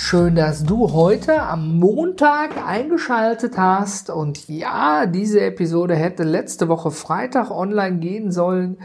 Schön, 0.00 0.36
dass 0.36 0.62
du 0.62 0.92
heute 0.92 1.42
am 1.42 1.76
Montag 1.80 2.56
eingeschaltet 2.64 3.58
hast. 3.58 4.10
Und 4.10 4.48
ja, 4.48 5.06
diese 5.06 5.40
Episode 5.40 5.96
hätte 5.96 6.22
letzte 6.22 6.68
Woche 6.68 6.92
Freitag 6.92 7.50
online 7.50 7.98
gehen 7.98 8.30
sollen. 8.30 8.78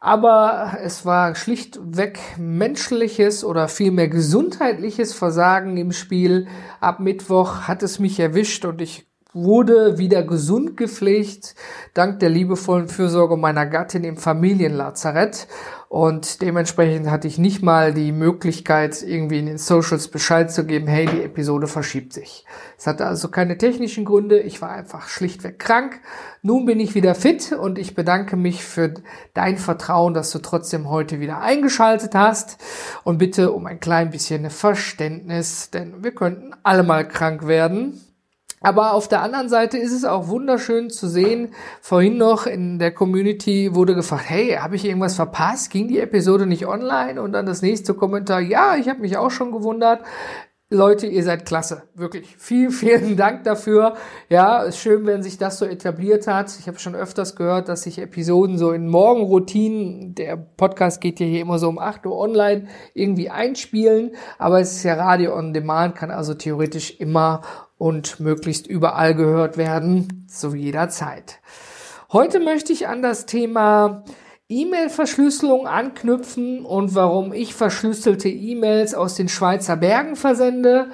Aber 0.00 0.76
es 0.82 1.06
war 1.06 1.34
schlichtweg 1.34 2.20
menschliches 2.36 3.42
oder 3.42 3.68
vielmehr 3.68 4.08
gesundheitliches 4.08 5.14
Versagen 5.14 5.78
im 5.78 5.92
Spiel. 5.92 6.46
Ab 6.78 7.00
Mittwoch 7.00 7.62
hat 7.62 7.82
es 7.82 7.98
mich 7.98 8.20
erwischt 8.20 8.66
und 8.66 8.82
ich 8.82 9.09
wurde 9.32 9.98
wieder 9.98 10.22
gesund 10.22 10.76
gepflegt, 10.76 11.54
dank 11.94 12.18
der 12.20 12.30
liebevollen 12.30 12.88
Fürsorge 12.88 13.36
meiner 13.36 13.66
Gattin 13.66 14.04
im 14.04 14.16
Familienlazarett. 14.16 15.46
Und 15.88 16.40
dementsprechend 16.40 17.10
hatte 17.10 17.26
ich 17.26 17.36
nicht 17.36 17.62
mal 17.62 17.92
die 17.92 18.12
Möglichkeit, 18.12 19.02
irgendwie 19.02 19.40
in 19.40 19.46
den 19.46 19.58
Socials 19.58 20.06
Bescheid 20.06 20.52
zu 20.52 20.64
geben, 20.64 20.86
hey, 20.86 21.06
die 21.06 21.24
Episode 21.24 21.66
verschiebt 21.66 22.12
sich. 22.12 22.44
Es 22.78 22.86
hatte 22.86 23.06
also 23.06 23.28
keine 23.28 23.58
technischen 23.58 24.04
Gründe, 24.04 24.38
ich 24.38 24.62
war 24.62 24.70
einfach 24.70 25.08
schlichtweg 25.08 25.58
krank. 25.58 26.00
Nun 26.42 26.64
bin 26.64 26.78
ich 26.78 26.94
wieder 26.94 27.16
fit 27.16 27.50
und 27.50 27.76
ich 27.76 27.96
bedanke 27.96 28.36
mich 28.36 28.64
für 28.64 28.94
dein 29.34 29.58
Vertrauen, 29.58 30.14
dass 30.14 30.30
du 30.30 30.38
trotzdem 30.38 30.88
heute 30.88 31.18
wieder 31.18 31.40
eingeschaltet 31.40 32.14
hast. 32.14 32.58
Und 33.02 33.18
bitte 33.18 33.50
um 33.50 33.66
ein 33.66 33.80
klein 33.80 34.10
bisschen 34.10 34.48
Verständnis, 34.48 35.70
denn 35.70 36.04
wir 36.04 36.14
könnten 36.14 36.54
alle 36.62 36.84
mal 36.84 37.06
krank 37.06 37.48
werden. 37.48 38.00
Aber 38.60 38.92
auf 38.92 39.08
der 39.08 39.22
anderen 39.22 39.48
Seite 39.48 39.78
ist 39.78 39.92
es 39.92 40.04
auch 40.04 40.28
wunderschön 40.28 40.90
zu 40.90 41.08
sehen. 41.08 41.54
Vorhin 41.80 42.18
noch 42.18 42.46
in 42.46 42.78
der 42.78 42.92
Community 42.92 43.74
wurde 43.74 43.94
gefragt, 43.94 44.28
hey, 44.28 44.58
habe 44.60 44.76
ich 44.76 44.84
irgendwas 44.84 45.16
verpasst? 45.16 45.70
Ging 45.70 45.88
die 45.88 45.98
Episode 45.98 46.46
nicht 46.46 46.66
online? 46.66 47.22
Und 47.22 47.32
dann 47.32 47.46
das 47.46 47.62
nächste 47.62 47.94
Kommentar, 47.94 48.40
ja, 48.40 48.76
ich 48.76 48.88
habe 48.88 49.00
mich 49.00 49.16
auch 49.16 49.30
schon 49.30 49.50
gewundert. 49.50 50.00
Leute, 50.72 51.08
ihr 51.08 51.24
seid 51.24 51.46
klasse. 51.46 51.82
Wirklich. 51.94 52.36
Vielen, 52.36 52.70
vielen 52.70 53.16
Dank 53.16 53.42
dafür. 53.42 53.96
Ja, 54.28 54.62
ist 54.62 54.78
schön, 54.78 55.04
wenn 55.04 55.22
sich 55.22 55.36
das 55.36 55.58
so 55.58 55.64
etabliert 55.64 56.28
hat. 56.28 56.54
Ich 56.60 56.68
habe 56.68 56.78
schon 56.78 56.94
öfters 56.94 57.34
gehört, 57.34 57.68
dass 57.68 57.82
sich 57.82 57.98
Episoden 57.98 58.56
so 58.56 58.70
in 58.70 58.88
Morgenroutinen, 58.88 60.14
der 60.14 60.36
Podcast 60.36 61.00
geht 61.00 61.18
ja 61.18 61.26
hier 61.26 61.40
immer 61.40 61.58
so 61.58 61.68
um 61.68 61.78
8 61.78 62.06
Uhr 62.06 62.16
online, 62.16 62.68
irgendwie 62.94 63.30
einspielen. 63.30 64.12
Aber 64.38 64.60
es 64.60 64.76
ist 64.76 64.84
ja 64.84 64.94
Radio 64.94 65.34
on 65.34 65.54
Demand, 65.54 65.96
kann 65.96 66.12
also 66.12 66.34
theoretisch 66.34 67.00
immer 67.00 67.40
und 67.80 68.20
möglichst 68.20 68.66
überall 68.66 69.14
gehört 69.14 69.56
werden, 69.56 70.26
zu 70.28 70.54
jeder 70.54 70.90
Zeit. 70.90 71.40
Heute 72.12 72.38
möchte 72.38 72.74
ich 72.74 72.88
an 72.88 73.00
das 73.00 73.24
Thema 73.24 74.04
E-Mail-Verschlüsselung 74.50 75.66
anknüpfen 75.66 76.66
und 76.66 76.94
warum 76.94 77.32
ich 77.32 77.54
verschlüsselte 77.54 78.28
E-Mails 78.28 78.94
aus 78.94 79.14
den 79.14 79.30
Schweizer 79.30 79.76
Bergen 79.76 80.14
versende. 80.14 80.90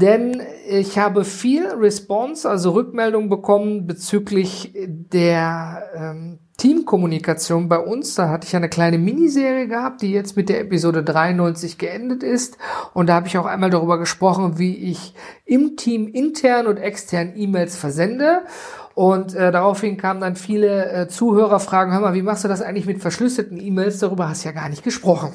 Denn 0.00 0.40
ich 0.68 0.96
habe 0.96 1.24
viel 1.24 1.66
Response, 1.66 2.48
also 2.48 2.70
Rückmeldung 2.70 3.28
bekommen 3.28 3.88
bezüglich 3.88 4.72
der 4.76 5.90
ähm, 5.92 6.38
Teamkommunikation 6.56 7.68
bei 7.68 7.80
uns. 7.80 8.14
Da 8.14 8.28
hatte 8.28 8.46
ich 8.46 8.54
eine 8.54 8.68
kleine 8.68 8.98
Miniserie 8.98 9.66
gehabt, 9.66 10.02
die 10.02 10.12
jetzt 10.12 10.36
mit 10.36 10.50
der 10.50 10.60
Episode 10.60 11.02
93 11.02 11.78
geendet 11.78 12.22
ist. 12.22 12.58
Und 12.94 13.08
da 13.08 13.14
habe 13.14 13.26
ich 13.26 13.38
auch 13.38 13.46
einmal 13.46 13.70
darüber 13.70 13.98
gesprochen, 13.98 14.56
wie 14.56 14.76
ich 14.76 15.14
im 15.44 15.76
Team 15.76 16.06
intern 16.06 16.68
und 16.68 16.76
extern 16.76 17.32
E-Mails 17.34 17.76
versende. 17.76 18.42
Und 18.94 19.34
äh, 19.34 19.50
daraufhin 19.50 19.96
kamen 19.96 20.20
dann 20.20 20.36
viele 20.36 20.92
äh, 20.92 21.08
Zuhörerfragen, 21.08 21.92
hör 21.92 22.02
mal, 22.02 22.14
wie 22.14 22.22
machst 22.22 22.44
du 22.44 22.48
das 22.48 22.62
eigentlich 22.62 22.86
mit 22.86 23.00
verschlüsselten 23.00 23.58
E-Mails? 23.58 23.98
Darüber 23.98 24.28
hast 24.28 24.44
du 24.44 24.50
ja 24.50 24.54
gar 24.54 24.68
nicht 24.68 24.84
gesprochen. 24.84 25.32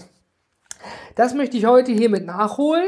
Das 1.15 1.33
möchte 1.33 1.57
ich 1.57 1.65
heute 1.65 1.91
hiermit 1.91 2.25
nachholen. 2.25 2.87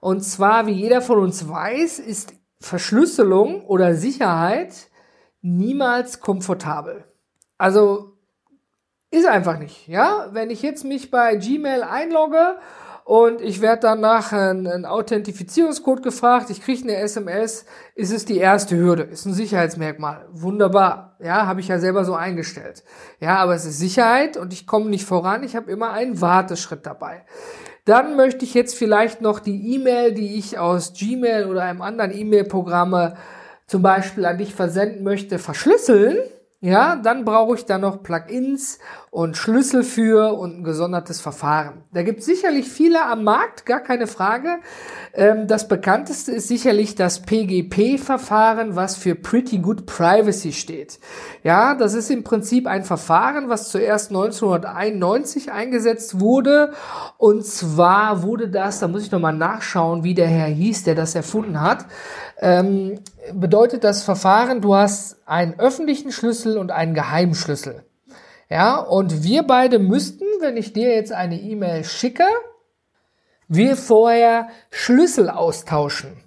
Und 0.00 0.22
zwar, 0.22 0.66
wie 0.66 0.72
jeder 0.72 1.00
von 1.00 1.18
uns 1.18 1.48
weiß, 1.48 1.98
ist 1.98 2.34
Verschlüsselung 2.60 3.64
oder 3.66 3.94
Sicherheit 3.94 4.88
niemals 5.42 6.20
komfortabel. 6.20 7.04
Also 7.58 8.16
ist 9.10 9.26
einfach 9.26 9.58
nicht, 9.58 9.86
ja. 9.88 10.28
Wenn 10.32 10.50
ich 10.50 10.62
jetzt 10.62 10.84
mich 10.84 11.10
bei 11.10 11.36
Gmail 11.36 11.82
einlogge 11.82 12.56
und 13.04 13.40
ich 13.40 13.60
werde 13.60 13.82
danach 13.82 14.32
einen, 14.32 14.84
Authentifizierungscode 14.84 16.02
gefragt, 16.02 16.50
ich 16.50 16.60
kriege 16.60 16.82
eine 16.82 16.96
SMS, 16.96 17.64
ist 17.94 18.12
es 18.12 18.24
die 18.24 18.38
erste 18.38 18.76
Hürde, 18.76 19.04
ist 19.04 19.24
ein 19.24 19.32
Sicherheitsmerkmal. 19.32 20.26
Wunderbar, 20.32 21.16
ja, 21.20 21.46
habe 21.46 21.60
ich 21.60 21.68
ja 21.68 21.78
selber 21.78 22.04
so 22.04 22.14
eingestellt. 22.14 22.82
Ja, 23.20 23.36
aber 23.36 23.54
es 23.54 23.64
ist 23.64 23.78
Sicherheit 23.78 24.36
und 24.36 24.52
ich 24.52 24.66
komme 24.66 24.90
nicht 24.90 25.04
voran, 25.04 25.44
ich 25.44 25.54
habe 25.54 25.70
immer 25.70 25.92
einen 25.92 26.20
Warteschritt 26.20 26.84
dabei. 26.84 27.24
Dann 27.86 28.16
möchte 28.16 28.44
ich 28.44 28.52
jetzt 28.52 28.74
vielleicht 28.74 29.20
noch 29.20 29.38
die 29.38 29.74
E-Mail, 29.74 30.12
die 30.12 30.36
ich 30.36 30.58
aus 30.58 30.92
Gmail 30.92 31.46
oder 31.46 31.62
einem 31.62 31.82
anderen 31.82 32.12
E-Mail-Programme 32.12 33.16
zum 33.68 33.80
Beispiel 33.80 34.26
an 34.26 34.38
dich 34.38 34.54
versenden 34.54 35.04
möchte, 35.04 35.38
verschlüsseln 35.38 36.18
ja, 36.66 36.96
dann 36.96 37.24
brauche 37.24 37.54
ich 37.54 37.64
da 37.64 37.78
noch 37.78 38.02
Plugins 38.02 38.80
und 39.12 39.36
Schlüssel 39.36 39.84
für 39.84 40.32
und 40.36 40.58
ein 40.58 40.64
gesondertes 40.64 41.20
Verfahren. 41.20 41.84
Da 41.92 42.02
gibt 42.02 42.20
es 42.20 42.26
sicherlich 42.26 42.68
viele 42.68 43.04
am 43.04 43.22
Markt, 43.22 43.66
gar 43.66 43.78
keine 43.78 44.08
Frage. 44.08 44.58
Ähm, 45.14 45.46
das 45.46 45.68
bekannteste 45.68 46.32
ist 46.32 46.48
sicherlich 46.48 46.96
das 46.96 47.22
PGP-Verfahren, 47.22 48.74
was 48.74 48.96
für 48.96 49.14
Pretty 49.14 49.58
Good 49.58 49.86
Privacy 49.86 50.52
steht. 50.52 50.98
Ja, 51.44 51.76
das 51.76 51.94
ist 51.94 52.10
im 52.10 52.24
Prinzip 52.24 52.66
ein 52.66 52.82
Verfahren, 52.82 53.48
was 53.48 53.68
zuerst 53.68 54.10
1991 54.10 55.52
eingesetzt 55.52 56.18
wurde. 56.18 56.72
Und 57.16 57.46
zwar 57.46 58.24
wurde 58.24 58.48
das, 58.48 58.80
da 58.80 58.88
muss 58.88 59.04
ich 59.04 59.12
nochmal 59.12 59.34
nachschauen, 59.34 60.02
wie 60.02 60.14
der 60.14 60.26
Herr 60.26 60.48
hieß, 60.48 60.82
der 60.82 60.96
das 60.96 61.14
erfunden 61.14 61.60
hat 61.60 61.86
ähm, 62.38 63.00
bedeutet 63.32 63.84
das 63.84 64.02
Verfahren, 64.02 64.60
du 64.60 64.74
hast 64.74 65.16
einen 65.26 65.58
öffentlichen 65.58 66.12
Schlüssel 66.12 66.58
und 66.58 66.70
einen 66.70 66.94
geheimen 66.94 67.34
Schlüssel. 67.34 67.84
Ja, 68.48 68.76
und 68.76 69.24
wir 69.24 69.42
beide 69.42 69.78
müssten, 69.78 70.24
wenn 70.40 70.56
ich 70.56 70.72
dir 70.72 70.94
jetzt 70.94 71.12
eine 71.12 71.40
E-Mail 71.40 71.84
schicke, 71.84 72.26
wir 73.48 73.76
vorher 73.76 74.48
Schlüssel 74.70 75.30
austauschen. 75.30 76.25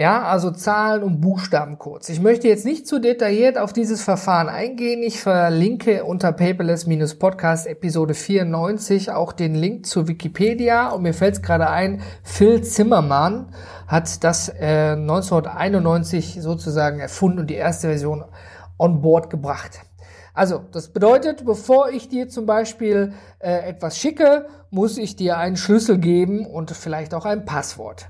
Ja, 0.00 0.22
also 0.22 0.52
Zahlen 0.52 1.02
und 1.02 1.20
Buchstabencodes. 1.20 2.08
Ich 2.08 2.20
möchte 2.20 2.46
jetzt 2.46 2.64
nicht 2.64 2.86
zu 2.86 3.00
detailliert 3.00 3.58
auf 3.58 3.72
dieses 3.72 4.00
Verfahren 4.00 4.48
eingehen. 4.48 5.02
Ich 5.02 5.20
verlinke 5.20 6.04
unter 6.04 6.30
Paperless-Podcast 6.30 7.66
Episode 7.66 8.14
94 8.14 9.10
auch 9.10 9.32
den 9.32 9.56
Link 9.56 9.86
zu 9.86 10.06
Wikipedia. 10.06 10.90
Und 10.90 11.02
mir 11.02 11.14
fällt 11.14 11.34
es 11.34 11.42
gerade 11.42 11.68
ein, 11.68 12.00
Phil 12.22 12.62
Zimmermann 12.62 13.52
hat 13.88 14.22
das 14.22 14.48
äh, 14.50 14.92
1991 14.92 16.38
sozusagen 16.42 17.00
erfunden 17.00 17.40
und 17.40 17.50
die 17.50 17.54
erste 17.54 17.88
Version 17.88 18.24
on 18.78 19.02
board 19.02 19.30
gebracht. 19.30 19.80
Also, 20.32 20.60
das 20.70 20.90
bedeutet, 20.90 21.44
bevor 21.44 21.90
ich 21.90 22.08
dir 22.08 22.28
zum 22.28 22.46
Beispiel 22.46 23.14
äh, 23.40 23.68
etwas 23.68 23.98
schicke, 23.98 24.46
muss 24.70 24.96
ich 24.96 25.16
dir 25.16 25.38
einen 25.38 25.56
Schlüssel 25.56 25.98
geben 25.98 26.46
und 26.46 26.70
vielleicht 26.70 27.12
auch 27.14 27.24
ein 27.24 27.44
Passwort. 27.44 28.08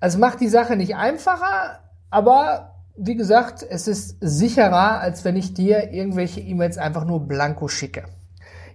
Es 0.00 0.16
macht 0.16 0.40
die 0.40 0.48
Sache 0.48 0.76
nicht 0.76 0.96
einfacher, 0.96 1.80
aber 2.10 2.74
wie 2.96 3.16
gesagt, 3.16 3.64
es 3.68 3.88
ist 3.88 4.16
sicherer, 4.20 5.00
als 5.00 5.24
wenn 5.24 5.36
ich 5.36 5.54
dir 5.54 5.92
irgendwelche 5.92 6.40
E-Mails 6.40 6.78
einfach 6.78 7.04
nur 7.04 7.26
blanko 7.26 7.68
schicke. 7.68 8.04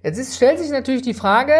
Jetzt 0.01 0.17
ist, 0.17 0.35
stellt 0.35 0.59
sich 0.59 0.69
natürlich 0.69 1.01
die 1.01 1.13
Frage, 1.13 1.53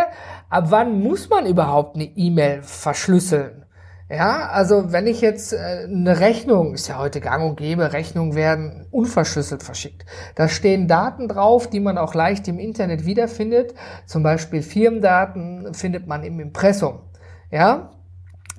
ab 0.49 0.65
wann 0.67 1.01
muss 1.01 1.29
man 1.29 1.45
überhaupt 1.45 1.95
eine 1.95 2.05
E-Mail 2.05 2.61
verschlüsseln? 2.61 3.65
Ja, 4.09 4.49
also 4.49 4.91
wenn 4.91 5.07
ich 5.07 5.21
jetzt 5.21 5.53
äh, 5.53 5.85
eine 5.85 6.19
Rechnung, 6.19 6.73
ist 6.73 6.87
ja 6.87 6.99
heute 6.99 7.21
gang 7.21 7.49
und 7.49 7.55
gäbe, 7.55 7.93
Rechnungen 7.93 8.35
werden 8.35 8.85
unverschlüsselt 8.91 9.63
verschickt. 9.63 10.05
Da 10.35 10.49
stehen 10.49 10.87
Daten 10.87 11.27
drauf, 11.29 11.69
die 11.69 11.79
man 11.79 11.97
auch 11.97 12.13
leicht 12.13 12.47
im 12.47 12.59
Internet 12.59 13.05
wiederfindet. 13.05 13.73
Zum 14.05 14.21
Beispiel 14.21 14.61
Firmendaten 14.61 15.73
findet 15.73 16.05
man 16.05 16.23
im 16.23 16.39
Impressum. 16.41 16.99
Ja, 17.49 17.91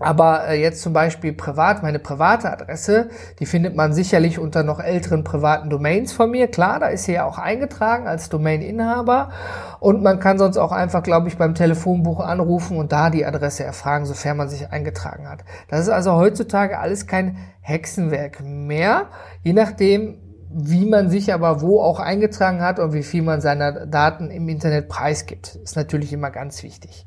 Aber 0.01 0.49
äh, 0.49 0.61
jetzt 0.61 0.83
zum 0.83 0.93
Beispiel 0.93 1.33
privat, 1.33 1.83
meine 1.83 2.01
private 2.01 2.51
Adresse, 2.51 3.11
die 3.39 3.47
findet 3.47 3.77
man 3.77 3.93
sicherlich 3.93 4.39
unter 4.39 4.65
noch 4.65 4.81
älteren 4.81 5.23
privaten 5.23 5.71
Domains 5.71 6.13
von 6.13 6.31
mir. 6.31 6.49
Klar, 6.49 6.81
da 6.81 6.89
ist 6.89 7.05
sie 7.05 7.13
ja 7.13 7.25
auch 7.25 7.39
eingetragen 7.39 8.09
als 8.09 8.29
Domaininhaber. 8.29 9.31
Und 9.79 10.03
man 10.03 10.19
kann 10.19 10.39
sonst 10.39 10.57
auch 10.57 10.73
einfach, 10.73 11.03
glaube 11.03 11.29
ich, 11.29 11.39
beim 11.39 11.55
Telefonbuch 11.55 12.21
anrufen 12.21 12.77
und 12.77 12.91
da 12.91 13.11
die 13.11 13.25
Adresse 13.25 13.65
erfragen, 13.65 14.05
sofern 14.05 14.37
man 14.37 14.49
sich 14.49 14.71
eingetragen 14.71 15.29
hat. 15.29 15.45
Das 15.69 15.81
ist 15.81 15.91
also 15.91 16.15
heutzutage 16.15 16.79
alles 16.79 17.07
kein 17.07 17.37
Hexenwerk 17.61 18.41
mehr. 18.43 19.07
Je 19.43 19.53
nachdem, 19.53 20.19
wie 20.57 20.87
man 20.87 21.11
sich 21.11 21.35
aber 21.35 21.61
wo 21.63 21.81
auch 21.81 21.99
eingetragen 21.99 22.61
hat 22.61 22.79
und 22.79 22.93
wie 22.93 23.03
viel 23.03 23.23
man 23.23 23.41
seiner 23.41 23.87
Daten 23.87 24.31
im 24.31 24.49
Internet 24.49 24.89
preisgibt. 24.89 25.57
Ist 25.57 25.75
natürlich 25.77 26.13
immer 26.13 26.31
ganz 26.31 26.63
wichtig. 26.63 27.07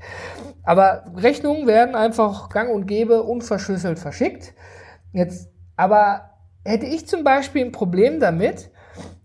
Aber 0.63 1.05
Rechnungen 1.15 1.65
werden 1.65 1.95
einfach 1.95 2.49
gang 2.49 2.69
und 2.69 2.87
gäbe 2.87 3.23
unverschlüsselt 3.23 3.99
verschickt. 3.99 4.53
Jetzt, 5.13 5.49
aber 5.77 6.31
hätte 6.65 6.85
ich 6.85 7.07
zum 7.07 7.23
Beispiel 7.23 7.63
ein 7.63 7.71
Problem 7.71 8.19
damit, 8.19 8.69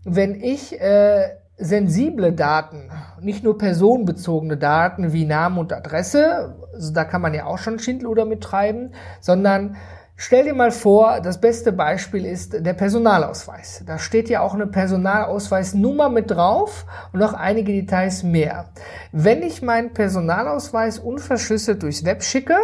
wenn 0.05 0.37
ich 0.37 0.81
äh, 0.81 1.31
sensible 1.57 2.33
Daten, 2.33 2.91
nicht 3.21 3.43
nur 3.43 3.59
personenbezogene 3.59 4.57
Daten 4.57 5.13
wie 5.13 5.25
Name 5.25 5.59
und 5.59 5.73
Adresse, 5.73 6.57
also 6.73 6.93
da 6.93 7.05
kann 7.05 7.23
man 7.23 7.35
ja 7.35 7.47
auch 7.47 7.59
schon 7.59 7.81
Schindluder 7.81 8.25
mittreiben, 8.25 8.95
sondern 9.21 9.77
Stell 10.17 10.45
dir 10.45 10.55
mal 10.55 10.71
vor, 10.71 11.21
das 11.21 11.41
beste 11.41 11.73
Beispiel 11.73 12.27
ist 12.27 12.65
der 12.65 12.75
Personalausweis. 12.75 13.83
Da 13.87 13.99
steht 13.99 14.29
ja 14.29 14.41
auch 14.41 14.55
eine 14.55 14.67
Personalausweisnummer 14.67 16.11
mit 16.11 16.31
drauf 16.31 16.87
und 17.13 17.19
noch 17.19 17.33
einige 17.33 17.73
Details 17.73 18.23
mehr. 18.23 18.67
Wenn 19.11 19.43
ich 19.43 19.63
meinen 19.63 19.95
Personalausweis 19.95 20.99
unverschlüsselt 20.99 21.83
durchs 21.83 22.05
Web 22.05 22.23
schicke, 22.23 22.57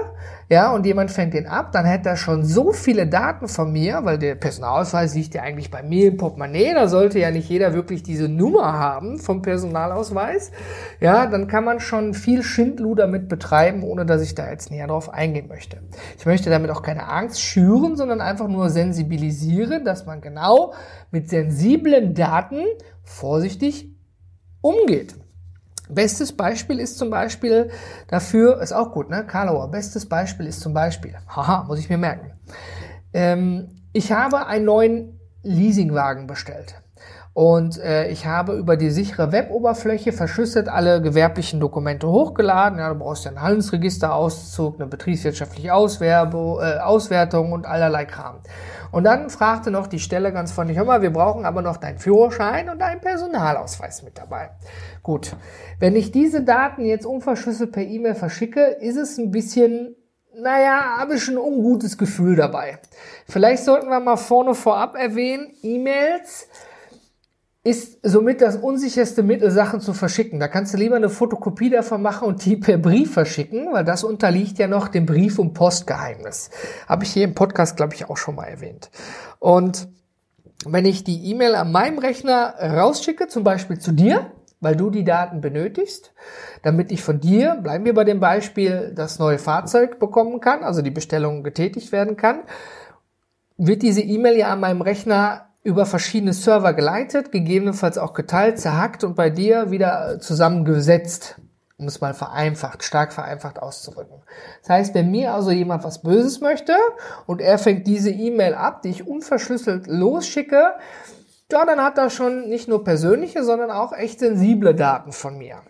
ja, 0.50 0.73
und 0.73 0.87
jemand 0.87 1.11
fängt 1.11 1.35
den 1.35 1.47
ab, 1.47 1.73
dann 1.73 1.85
hätte 1.85 2.09
er 2.09 2.17
schon 2.17 2.43
so 2.43 2.73
viele 2.73 3.06
Daten 3.06 3.49
von 3.49 3.71
mir, 3.71 4.00
weil 4.05 4.19
der 4.19 4.35
Personalausweis 4.35 5.15
liegt 5.15 5.35
ja 5.35 5.43
eigentlich 5.43 5.71
bei 5.71 5.83
mir 5.83 6.09
im 6.09 6.17
Portemonnaie, 6.17 6.73
da 6.73 6.89
sollte 6.89 7.19
ja 7.19 7.31
nicht 7.31 7.50
jeder 7.50 7.75
wirklich 7.75 8.03
diese 8.03 8.31
Nummer 8.31 8.73
haben 8.73 9.19
vom 9.19 9.43
Personalausweis. 9.43 10.50
Ja, 11.00 11.27
dann 11.27 11.49
kann 11.49 11.65
man 11.65 11.81
schon 11.81 12.15
viel 12.15 12.43
Schindluder 12.43 13.06
mit 13.09 13.29
betreiben, 13.29 13.83
ohne 13.83 14.06
dass 14.06 14.23
ich 14.23 14.35
da 14.35 14.50
jetzt 14.50 14.71
näher 14.71 14.87
drauf 14.87 15.12
eingehen 15.12 15.49
möchte. 15.49 15.83
Ich 16.19 16.25
möchte 16.25 16.49
damit 16.49 16.71
auch 16.71 16.81
keine 16.83 17.09
Angst 17.09 17.43
schüren, 17.43 17.97
sondern 17.97 18.23
einfach 18.23 18.49
nur 18.49 18.71
sensibilisieren, 18.71 19.85
dass 19.85 20.06
man 20.06 20.23
genau 20.23 20.73
mit 21.11 21.29
sensiblen 21.29 22.15
Daten 22.15 22.65
vorsichtig 23.03 23.95
umgeht. 24.62 25.15
Bestes 25.88 26.37
Beispiel 26.37 26.79
ist 26.79 26.99
zum 26.99 27.11
Beispiel 27.11 27.70
dafür, 28.08 28.61
ist 28.61 28.73
auch 28.73 28.93
gut, 28.93 29.11
ne? 29.11 29.25
Karlauer, 29.26 29.70
bestes 29.70 30.06
Beispiel 30.06 30.46
ist 30.46 30.61
zum 30.61 30.75
Beispiel, 30.75 31.14
haha, 31.29 31.64
muss 31.64 31.79
ich 31.79 31.88
mir 31.88 31.99
merken. 31.99 32.32
Ähm, 33.12 33.69
ich 33.93 34.12
habe 34.12 34.46
einen 34.46 34.64
neuen 34.64 35.20
Leasingwagen 35.43 36.26
bestellt. 36.26 36.82
Und 37.38 37.79
äh, 37.79 38.08
ich 38.08 38.26
habe 38.26 38.56
über 38.56 38.76
die 38.76 38.90
sichere 38.90 39.31
Web-Oberfläche 39.31 40.11
verschlüsselt 40.11 40.69
alle 40.69 41.00
gewerblichen 41.00 41.61
Dokumente 41.61 42.08
hochgeladen. 42.08 42.81
Ja, 42.81 42.88
du 42.88 42.99
brauchst 42.99 43.26
ja 43.26 43.31
einen 43.31 43.40
Handelsregisterauszug, 43.40 44.75
eine 44.75 44.88
betriebswirtschaftliche 44.88 45.73
Auswerbe, 45.73 46.58
äh, 46.61 46.81
Auswertung 46.81 47.52
und 47.52 47.64
allerlei 47.64 48.06
Kram. 48.06 48.40
Und 48.90 49.05
dann 49.05 49.31
fragte 49.31 49.70
noch 49.70 49.87
die 49.87 50.00
Stelle 50.00 50.32
ganz 50.32 50.50
freundlich, 50.50 50.79
hör 50.79 50.85
mal, 50.85 51.00
wir 51.00 51.12
brauchen 51.12 51.46
aber 51.46 51.62
noch 51.62 51.76
deinen 51.76 52.00
Führerschein 52.00 52.70
und 52.70 52.81
deinen 52.81 53.00
Personalausweis 53.00 54.02
mit 54.02 54.19
dabei. 54.19 54.50
Gut, 55.05 55.37
wenn 55.79 55.94
ich 55.94 56.11
diese 56.11 56.43
Daten 56.43 56.85
jetzt 56.85 57.06
unverschlüsselt 57.06 57.70
per 57.70 57.85
E-Mail 57.85 58.17
verschicke, 58.17 58.62
ist 58.62 58.96
es 58.96 59.17
ein 59.17 59.31
bisschen 59.31 59.94
naja, 60.40 60.99
habe 60.99 61.17
ich 61.17 61.29
ein 61.29 61.38
ungutes 61.38 61.99
Gefühl 61.99 62.37
dabei. 62.37 62.79
Vielleicht 63.26 63.64
sollten 63.64 63.88
wir 63.88 63.99
mal 63.99 64.17
vorne 64.17 64.55
vorab 64.55 64.94
erwähnen, 64.94 65.52
E-Mails 65.62 66.49
ist 67.64 67.99
somit 68.02 68.40
das 68.40 68.56
unsicherste 68.56 69.22
Mittel, 69.22 69.50
Sachen 69.50 69.81
zu 69.81 69.93
verschicken. 69.93 70.40
Da 70.40 70.49
kannst 70.49 70.72
du 70.72 70.78
lieber 70.78 70.96
eine 70.96 71.08
Fotokopie 71.08 71.70
davon 71.70 72.02
machen 72.02 72.28
und 72.28 72.44
die 72.44 72.56
per 72.56 72.78
Brief 72.78 73.12
verschicken, 73.12 73.72
weil 73.72 73.84
das 73.84 74.05
unterliegt 74.05 74.58
ja 74.58 74.69
noch 74.69 74.88
dem 74.88 75.06
Brief- 75.06 75.38
und 75.38 75.55
Postgeheimnis. 75.55 76.50
Habe 76.88 77.05
ich 77.05 77.10
hier 77.10 77.25
im 77.25 77.34
Podcast, 77.34 77.76
glaube 77.76 77.94
ich, 77.94 78.08
auch 78.08 78.16
schon 78.16 78.37
mal 78.37 78.46
erwähnt. 78.46 78.90
Und 79.38 79.88
wenn 80.64 80.87
ich 80.87 81.05
die 81.05 81.31
E-Mail 81.31 81.55
an 81.55 81.72
meinem 81.72 81.99
Rechner 81.99 82.55
rausschicke, 82.60 83.28
zum 83.28 83.44
Beispiel 83.44 83.78
zu 83.78 83.93
dir, 83.93 84.32
weil 84.61 84.75
du 84.75 84.90
die 84.90 85.04
Daten 85.04 85.40
benötigst, 85.40 86.12
damit 86.62 86.90
ich 86.90 87.02
von 87.02 87.20
dir, 87.20 87.56
bleiben 87.62 87.84
wir 87.84 87.94
bei 87.94 88.04
dem 88.04 88.19
Beispiel, 88.19 88.93
das 88.94 89.19
neue 89.19 89.38
Fahrzeug 89.38 89.99
bekommen 89.99 90.40
kann, 90.40 90.64
also 90.64 90.82
die 90.82 90.90
Bestellung 90.90 91.43
getätigt 91.43 91.93
werden 91.93 92.16
kann, 92.16 92.40
wird 93.56 93.82
diese 93.82 94.00
E-Mail 94.00 94.37
ja 94.37 94.49
an 94.52 94.61
meinem 94.61 94.81
Rechner 94.81 95.48
über 95.62 95.87
verschiedene 95.87 96.32
Server 96.32 96.72
geleitet, 96.72 97.32
gegebenenfalls 97.32 97.99
auch 97.99 98.14
geteilt, 98.14 98.58
zerhackt 98.58 99.05
und 99.05 99.14
bei 99.16 99.31
dir 99.31 99.70
wieder 99.70 100.19
zusammengesetzt, 100.20 101.40
um 101.76 101.87
es 101.87 102.00
mal 102.00 102.14
vereinfacht, 102.14 102.82
stark 102.82 103.12
vereinfacht 103.12 103.60
auszudrücken. 103.60 104.22
Das 104.62 104.70
heißt, 104.70 104.94
wenn 104.94 105.10
mir 105.10 105.34
also 105.34 105.50
jemand 105.50 105.84
was 105.84 106.02
Böses 106.02 106.40
möchte 106.40 106.76
und 107.26 107.40
er 107.40 107.58
fängt 107.58 107.87
diese 107.87 108.10
E-Mail 108.10 108.55
ab, 108.55 108.82
die 108.82 108.90
ich 108.90 109.06
unverschlüsselt 109.06 109.87
losschicke, 109.87 110.75
ja, 111.50 111.64
dann 111.64 111.82
hat 111.82 111.99
er 111.99 112.11
schon 112.11 112.49
nicht 112.49 112.69
nur 112.69 112.84
persönliche, 112.84 113.43
sondern 113.43 113.70
auch 113.70 113.93
echt 113.93 114.20
sensible 114.20 114.75
Daten 114.75 115.12
von 115.12 115.38
mir. 115.38 115.62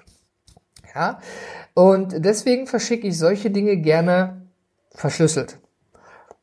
Ja, 0.94 1.20
und 1.75 2.25
deswegen 2.25 2.67
verschicke 2.67 3.06
ich 3.06 3.19
solche 3.19 3.50
Dinge 3.50 3.76
gerne 3.76 4.49
verschlüsselt. 4.91 5.58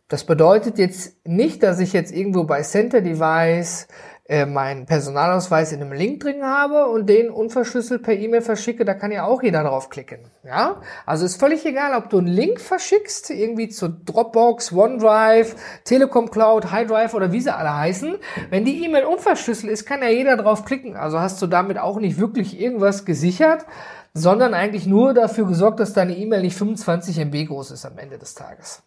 Das 0.08 0.24
bedeutet 0.24 0.78
jetzt 0.78 1.16
nicht, 1.26 1.64
dass 1.64 1.80
ich 1.80 1.92
jetzt 1.92 2.14
irgendwo 2.14 2.44
bei 2.44 2.62
Center 2.62 3.02
Device 3.02 3.88
äh, 4.28 4.46
meinen 4.46 4.86
Personalausweis 4.86 5.72
in 5.72 5.82
einem 5.82 5.94
Link 5.94 6.20
drin 6.20 6.44
habe 6.44 6.88
und 6.88 7.08
den 7.08 7.32
unverschlüsselt 7.32 8.04
per 8.04 8.14
E-Mail 8.14 8.42
verschicke, 8.42 8.86
da 8.86 8.94
kann 8.94 9.12
ja 9.12 9.26
auch 9.26 9.42
jeder 9.42 9.64
draufklicken. 9.64 10.20
Ja? 10.44 10.82
Also 11.08 11.26
ist 11.26 11.40
völlig 11.40 11.66
egal, 11.66 11.96
ob 11.96 12.12
du 12.12 12.20
einen 12.20 12.28
Link 12.28 12.60
verschickst, 12.60 13.32
irgendwie 13.32 13.70
zu 13.70 13.90
Dropbox, 13.90 14.72
OneDrive, 14.72 15.56
Telekom 15.84 16.30
Cloud, 16.30 16.72
HiDrive 16.72 17.16
oder 17.16 17.32
wie 17.32 17.42
sie 17.42 17.56
alle 17.56 17.76
heißen. 17.76 18.16
Wenn 18.52 18.64
die 18.64 18.84
E-Mail 18.84 19.06
unverschlüsselt 19.06 19.72
ist, 19.72 19.86
kann 19.86 20.04
ja 20.04 20.10
jeder 20.10 20.38
draufklicken. 20.38 20.96
Also 20.96 21.20
hast 21.20 21.42
du 21.42 21.48
damit 21.48 21.80
auch 21.80 22.00
nicht 22.00 22.20
wirklich 22.20 22.60
irgendwas 22.60 23.06
gesichert, 23.06 23.66
sondern 24.14 24.54
eigentlich 24.54 24.86
nur 24.86 25.16
dafür 25.16 25.48
gesorgt, 25.48 25.80
dass 25.80 25.94
deine 25.94 26.16
E-Mail 26.16 26.42
nicht 26.42 26.58
25 26.58 27.20
MB 27.20 27.48
groß 27.48 27.72
ist 27.72 27.86
am 27.86 27.98
Ende 27.98 28.20
des 28.20 28.36
Tages. 28.36 28.84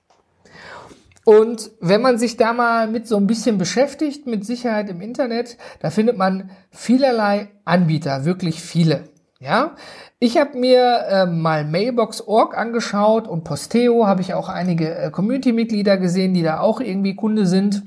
Und 1.29 1.73
wenn 1.83 2.01
man 2.01 2.17
sich 2.17 2.39
da 2.39 2.55
mal 2.55 2.89
mit 2.89 3.07
so 3.07 3.19
ein 3.19 3.27
bisschen 3.27 3.59
beschäftigt, 3.59 4.27
mit 4.27 4.47
Sicherheit 4.47 4.89
im 4.89 5.03
Internet, 5.03 5.59
da 5.79 5.91
findet 5.91 6.17
man 6.17 6.49
vielerlei 6.71 7.49
Anbieter, 7.67 8.25
wirklich 8.25 8.63
viele. 8.63 9.05
Ja, 9.39 9.77
ich 10.21 10.39
habe 10.39 10.57
mir 10.57 11.01
äh, 11.07 11.27
mal 11.27 11.67
Mailbox.org 11.67 12.57
angeschaut 12.57 13.29
und 13.29 13.45
Posteo 13.45 14.07
habe 14.07 14.23
ich 14.23 14.33
auch 14.33 14.49
einige 14.49 14.95
äh, 14.95 15.11
Community-Mitglieder 15.11 15.99
gesehen, 15.99 16.33
die 16.33 16.43
da 16.43 16.61
auch 16.61 16.81
irgendwie 16.81 17.15
Kunde 17.15 17.45
sind. 17.45 17.83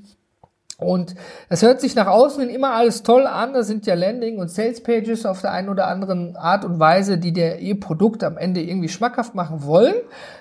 Und 0.81 1.13
es 1.47 1.61
hört 1.61 1.79
sich 1.79 1.93
nach 1.93 2.07
außen 2.07 2.49
immer 2.49 2.73
alles 2.73 3.03
toll 3.03 3.27
an. 3.27 3.53
Das 3.53 3.67
sind 3.67 3.85
ja 3.85 3.93
Landing- 3.93 4.39
und 4.39 4.49
Sales-Pages 4.49 5.27
auf 5.27 5.41
der 5.41 5.51
einen 5.51 5.69
oder 5.69 5.87
anderen 5.87 6.35
Art 6.35 6.65
und 6.65 6.79
Weise, 6.79 7.19
die 7.19 7.33
der 7.33 7.59
ihr 7.59 7.79
Produkt 7.79 8.23
am 8.23 8.35
Ende 8.35 8.61
irgendwie 8.61 8.89
schmackhaft 8.89 9.35
machen 9.35 9.63
wollen. 9.63 9.93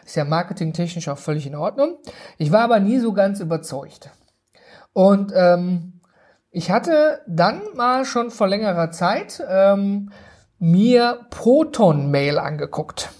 Ist 0.04 0.16
ja 0.16 0.24
marketingtechnisch 0.24 1.08
auch 1.08 1.18
völlig 1.18 1.46
in 1.46 1.54
Ordnung. 1.54 1.98
Ich 2.38 2.50
war 2.52 2.62
aber 2.62 2.80
nie 2.80 2.98
so 2.98 3.12
ganz 3.12 3.40
überzeugt. 3.40 4.10
Und 4.94 5.30
ähm, 5.36 6.00
ich 6.50 6.70
hatte 6.70 7.20
dann 7.28 7.60
mal 7.74 8.06
schon 8.06 8.30
vor 8.30 8.48
längerer 8.48 8.90
Zeit 8.90 9.44
ähm, 9.46 10.10
mir 10.58 11.20
Proton 11.28 12.10
Mail 12.10 12.38
angeguckt. 12.38 13.10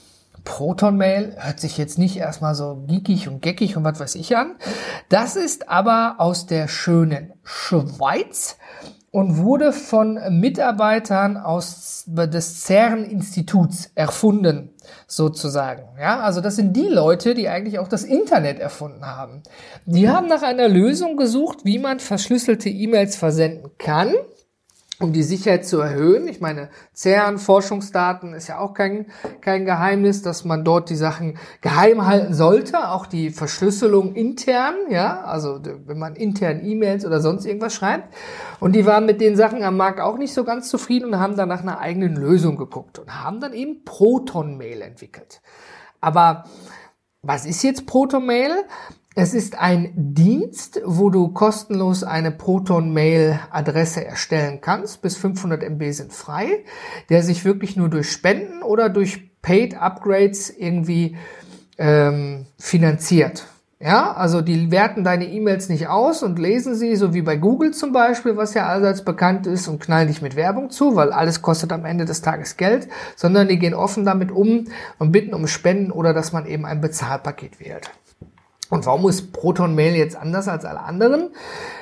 Proton 0.50 0.96
Mail 0.96 1.36
hört 1.38 1.60
sich 1.60 1.78
jetzt 1.78 1.96
nicht 1.96 2.16
erstmal 2.16 2.56
so 2.56 2.82
geekig 2.88 3.28
und 3.28 3.40
geckig 3.40 3.76
und 3.76 3.84
was 3.84 4.00
weiß 4.00 4.16
ich 4.16 4.36
an. 4.36 4.56
Das 5.08 5.36
ist 5.36 5.68
aber 5.68 6.16
aus 6.18 6.46
der 6.46 6.66
schönen 6.66 7.32
Schweiz 7.44 8.58
und 9.12 9.36
wurde 9.36 9.72
von 9.72 10.18
Mitarbeitern 10.40 11.36
aus 11.36 12.02
des 12.08 12.64
CERN-Instituts 12.64 13.92
erfunden, 13.94 14.70
sozusagen. 15.06 15.84
Ja, 16.00 16.18
also 16.18 16.40
das 16.40 16.56
sind 16.56 16.76
die 16.76 16.88
Leute, 16.88 17.34
die 17.34 17.48
eigentlich 17.48 17.78
auch 17.78 17.88
das 17.88 18.02
Internet 18.02 18.58
erfunden 18.58 19.06
haben. 19.06 19.44
Die 19.86 20.08
haben 20.08 20.26
nach 20.26 20.42
einer 20.42 20.66
Lösung 20.66 21.16
gesucht, 21.16 21.58
wie 21.62 21.78
man 21.78 22.00
verschlüsselte 22.00 22.68
E-Mails 22.68 23.14
versenden 23.14 23.70
kann 23.78 24.14
um 25.00 25.12
die 25.12 25.22
Sicherheit 25.22 25.66
zu 25.66 25.80
erhöhen. 25.80 26.28
Ich 26.28 26.40
meine, 26.40 26.68
CERN, 26.94 27.38
Forschungsdaten 27.38 28.34
ist 28.34 28.48
ja 28.48 28.58
auch 28.58 28.74
kein, 28.74 29.06
kein 29.40 29.64
Geheimnis, 29.64 30.22
dass 30.22 30.44
man 30.44 30.64
dort 30.64 30.90
die 30.90 30.96
Sachen 30.96 31.38
geheim 31.62 32.06
halten 32.06 32.34
sollte, 32.34 32.90
auch 32.90 33.06
die 33.06 33.30
Verschlüsselung 33.30 34.14
intern, 34.14 34.74
ja, 34.90 35.22
also 35.22 35.60
wenn 35.86 35.98
man 35.98 36.16
intern 36.16 36.60
E-Mails 36.62 37.06
oder 37.06 37.20
sonst 37.20 37.46
irgendwas 37.46 37.74
schreibt. 37.74 38.14
Und 38.60 38.76
die 38.76 38.84
waren 38.84 39.06
mit 39.06 39.20
den 39.20 39.36
Sachen 39.36 39.62
am 39.62 39.76
Markt 39.76 40.00
auch 40.00 40.18
nicht 40.18 40.34
so 40.34 40.44
ganz 40.44 40.68
zufrieden 40.68 41.06
und 41.06 41.18
haben 41.18 41.36
dann 41.36 41.48
nach 41.48 41.62
einer 41.62 41.80
eigenen 41.80 42.14
Lösung 42.14 42.56
geguckt 42.56 42.98
und 42.98 43.24
haben 43.24 43.40
dann 43.40 43.54
eben 43.54 43.84
Proton-Mail 43.84 44.82
entwickelt. 44.82 45.40
Aber 46.00 46.44
was 47.22 47.46
ist 47.46 47.62
jetzt 47.62 47.86
Protonmail? 47.86 48.64
Es 49.16 49.34
ist 49.34 49.58
ein 49.58 49.92
Dienst, 49.96 50.80
wo 50.84 51.10
du 51.10 51.28
kostenlos 51.28 52.04
eine 52.04 52.30
Proton-Mail-Adresse 52.30 54.04
erstellen 54.04 54.60
kannst. 54.60 55.02
Bis 55.02 55.16
500 55.16 55.64
MB 55.64 55.90
sind 55.90 56.12
frei, 56.12 56.64
der 57.08 57.24
sich 57.24 57.44
wirklich 57.44 57.76
nur 57.76 57.88
durch 57.88 58.08
Spenden 58.08 58.62
oder 58.62 58.88
durch 58.88 59.28
Paid-Upgrades 59.42 60.50
irgendwie 60.50 61.16
ähm, 61.76 62.46
finanziert. 62.56 63.46
Ja, 63.82 64.12
also 64.12 64.42
die 64.42 64.70
werten 64.70 65.04
deine 65.04 65.26
E-Mails 65.26 65.70
nicht 65.70 65.88
aus 65.88 66.22
und 66.22 66.38
lesen 66.38 66.74
sie, 66.76 66.94
so 66.96 67.14
wie 67.14 67.22
bei 67.22 67.36
Google 67.36 67.72
zum 67.72 67.92
Beispiel, 67.92 68.36
was 68.36 68.52
ja 68.52 68.66
allseits 68.66 69.04
bekannt 69.04 69.46
ist, 69.46 69.68
und 69.68 69.80
knallen 69.80 70.06
dich 70.06 70.20
mit 70.20 70.36
Werbung 70.36 70.68
zu, 70.68 70.96
weil 70.96 71.12
alles 71.12 71.40
kostet 71.40 71.72
am 71.72 71.86
Ende 71.86 72.04
des 72.04 72.20
Tages 72.20 72.58
Geld, 72.58 72.88
sondern 73.16 73.48
die 73.48 73.58
gehen 73.58 73.72
offen 73.72 74.04
damit 74.04 74.30
um 74.30 74.66
und 74.98 75.12
bitten 75.12 75.32
um 75.32 75.46
Spenden 75.46 75.90
oder 75.90 76.12
dass 76.12 76.32
man 76.32 76.44
eben 76.44 76.66
ein 76.66 76.82
Bezahlpaket 76.82 77.58
wählt. 77.58 77.90
Und 78.70 78.86
warum 78.86 79.08
ist 79.08 79.32
Proton 79.32 79.74
Mail 79.74 79.96
jetzt 79.96 80.16
anders 80.16 80.46
als 80.46 80.64
alle 80.64 80.80
anderen? 80.80 81.30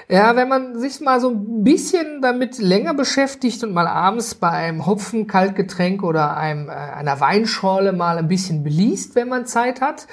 Ja, 0.08 0.34
wenn 0.36 0.48
man 0.48 0.80
sich 0.80 1.00
mal 1.02 1.20
so 1.20 1.28
ein 1.28 1.62
bisschen 1.62 2.22
damit 2.22 2.56
länger 2.56 2.94
beschäftigt 2.94 3.62
und 3.62 3.74
mal 3.74 3.86
abends 3.86 4.34
bei 4.34 4.48
einem 4.48 4.86
Hopfen, 4.86 5.26
Kaltgetränk 5.26 6.02
oder 6.02 6.38
einem, 6.38 6.70
äh, 6.70 6.72
einer 6.72 7.20
Weinschorle 7.20 7.92
mal 7.92 8.16
ein 8.16 8.26
bisschen 8.26 8.64
beliest, 8.64 9.14
wenn 9.14 9.28
man 9.28 9.44
Zeit 9.44 9.82
hat, 9.82 10.06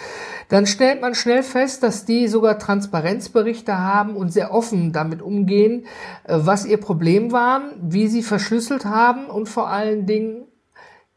dann 0.49 0.65
stellt 0.65 0.99
man 0.99 1.15
schnell 1.15 1.43
fest, 1.43 1.81
dass 1.81 2.03
die 2.03 2.27
sogar 2.27 2.59
Transparenzberichte 2.59 3.77
haben 3.77 4.17
und 4.17 4.33
sehr 4.33 4.53
offen 4.53 4.91
damit 4.91 5.21
umgehen, 5.21 5.85
äh, 6.25 6.37
was 6.41 6.65
ihr 6.65 6.77
Problem 6.77 7.31
war, 7.31 7.61
wie 7.81 8.09
sie 8.09 8.21
verschlüsselt 8.21 8.83
haben 8.83 9.27
und 9.27 9.47
vor 9.47 9.69
allen 9.69 10.05
Dingen 10.05 10.43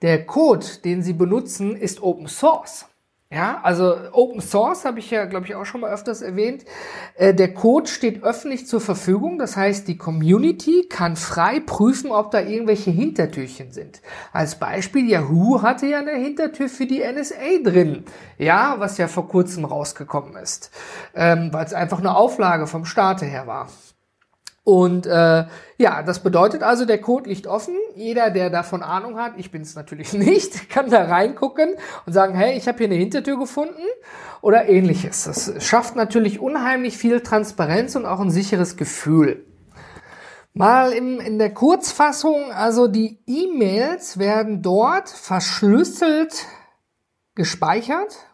der 0.02 0.24
Code, 0.24 0.64
den 0.84 1.02
sie 1.02 1.14
benutzen, 1.14 1.74
ist 1.74 2.00
Open 2.00 2.28
Source. 2.28 2.87
Ja, 3.30 3.60
also 3.62 3.94
Open 4.12 4.40
Source 4.40 4.86
habe 4.86 5.00
ich 5.00 5.10
ja, 5.10 5.26
glaube 5.26 5.44
ich, 5.44 5.54
auch 5.54 5.66
schon 5.66 5.82
mal 5.82 5.92
öfters 5.92 6.22
erwähnt. 6.22 6.64
Äh, 7.14 7.34
der 7.34 7.52
Code 7.52 7.86
steht 7.86 8.22
öffentlich 8.22 8.66
zur 8.66 8.80
Verfügung. 8.80 9.38
Das 9.38 9.54
heißt, 9.54 9.86
die 9.86 9.98
Community 9.98 10.86
kann 10.88 11.14
frei 11.14 11.60
prüfen, 11.60 12.10
ob 12.10 12.30
da 12.30 12.40
irgendwelche 12.40 12.90
Hintertürchen 12.90 13.70
sind. 13.70 14.00
Als 14.32 14.58
Beispiel, 14.58 15.10
Yahoo 15.10 15.60
hatte 15.60 15.84
ja 15.86 15.98
eine 15.98 16.12
Hintertür 16.12 16.70
für 16.70 16.86
die 16.86 17.00
NSA 17.04 17.62
drin. 17.62 18.06
Ja, 18.38 18.76
was 18.78 18.96
ja 18.96 19.08
vor 19.08 19.28
kurzem 19.28 19.66
rausgekommen 19.66 20.34
ist. 20.36 20.70
Ähm, 21.14 21.52
Weil 21.52 21.66
es 21.66 21.74
einfach 21.74 21.98
eine 21.98 22.16
Auflage 22.16 22.66
vom 22.66 22.86
Staate 22.86 23.26
her 23.26 23.46
war. 23.46 23.68
Und 24.68 25.06
äh, 25.06 25.46
ja, 25.78 26.02
das 26.02 26.22
bedeutet 26.22 26.62
also, 26.62 26.84
der 26.84 27.00
Code 27.00 27.30
liegt 27.30 27.46
offen. 27.46 27.74
Jeder, 27.94 28.28
der 28.28 28.50
davon 28.50 28.82
Ahnung 28.82 29.16
hat, 29.16 29.32
ich 29.38 29.50
bin 29.50 29.62
es 29.62 29.74
natürlich 29.74 30.12
nicht, 30.12 30.68
kann 30.68 30.90
da 30.90 31.04
reingucken 31.04 31.70
und 32.04 32.12
sagen, 32.12 32.34
hey, 32.34 32.54
ich 32.54 32.68
habe 32.68 32.76
hier 32.76 32.88
eine 32.88 32.96
Hintertür 32.96 33.38
gefunden 33.38 33.80
oder 34.42 34.68
ähnliches. 34.68 35.24
Das 35.24 35.54
schafft 35.64 35.96
natürlich 35.96 36.38
unheimlich 36.38 36.98
viel 36.98 37.22
Transparenz 37.22 37.96
und 37.96 38.04
auch 38.04 38.20
ein 38.20 38.30
sicheres 38.30 38.76
Gefühl. 38.76 39.46
Mal 40.52 40.92
im, 40.92 41.18
in 41.18 41.38
der 41.38 41.54
Kurzfassung, 41.54 42.52
also 42.52 42.88
die 42.88 43.20
E-Mails 43.26 44.18
werden 44.18 44.60
dort 44.60 45.08
verschlüsselt 45.08 46.44
gespeichert 47.34 48.27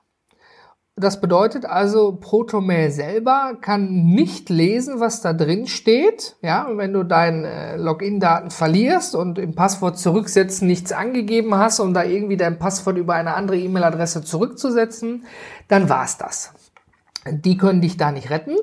das 0.97 1.21
bedeutet 1.21 1.65
also, 1.67 2.13
Protomail 2.13 2.89
selber 2.93 3.57
kann 3.61 4.05
nicht 4.05 4.49
lesen, 4.49 5.01
was 5.01 5.21
da 5.21 5.33
drin 5.33 5.67
steht. 5.67 6.37
Ja, 6.41 6.69
wenn 6.71 6.93
du 6.93 7.03
deine 7.03 7.49
äh, 7.49 7.77
Login-Daten 7.77 8.51
verlierst 8.51 9.17
und 9.17 9.39
im 9.41 9.57
Passwort 9.57 9.99
zurücksetzen 9.99 10.69
nichts 10.69 10.93
angegeben 10.93 11.57
hast, 11.57 11.81
um 11.81 11.95
da 11.95 12.05
irgendwie 12.05 12.37
dein 12.37 12.61
Passwort 12.61 12.97
über 12.97 13.15
eine 13.15 13.35
andere 13.35 13.59
E-Mail-Adresse 13.59 14.23
zurückzusetzen, 14.23 15.25
dann 15.67 15.89
war's 15.89 16.17
das. 16.17 16.53
Die 17.29 17.57
können 17.57 17.81
dich 17.81 17.97
da 17.97 18.13
nicht 18.13 18.31
retten. 18.31 18.57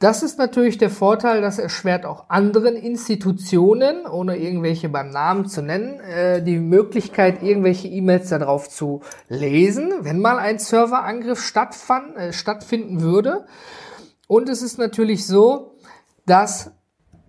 Das 0.00 0.22
ist 0.22 0.38
natürlich 0.38 0.78
der 0.78 0.88
Vorteil, 0.88 1.42
das 1.42 1.58
erschwert 1.58 2.06
auch 2.06 2.24
anderen 2.30 2.74
Institutionen, 2.74 4.06
ohne 4.06 4.36
irgendwelche 4.36 4.88
beim 4.88 5.10
Namen 5.10 5.44
zu 5.44 5.60
nennen, 5.60 6.00
äh, 6.00 6.42
die 6.42 6.58
Möglichkeit, 6.58 7.42
irgendwelche 7.42 7.86
E-Mails 7.86 8.30
darauf 8.30 8.70
zu 8.70 9.02
lesen, 9.28 9.92
wenn 10.00 10.18
mal 10.18 10.38
ein 10.38 10.58
Serverangriff 10.58 11.44
stattfand, 11.44 12.16
äh, 12.16 12.32
stattfinden 12.32 13.02
würde. 13.02 13.44
Und 14.26 14.48
es 14.48 14.62
ist 14.62 14.78
natürlich 14.78 15.26
so, 15.26 15.74
dass 16.24 16.72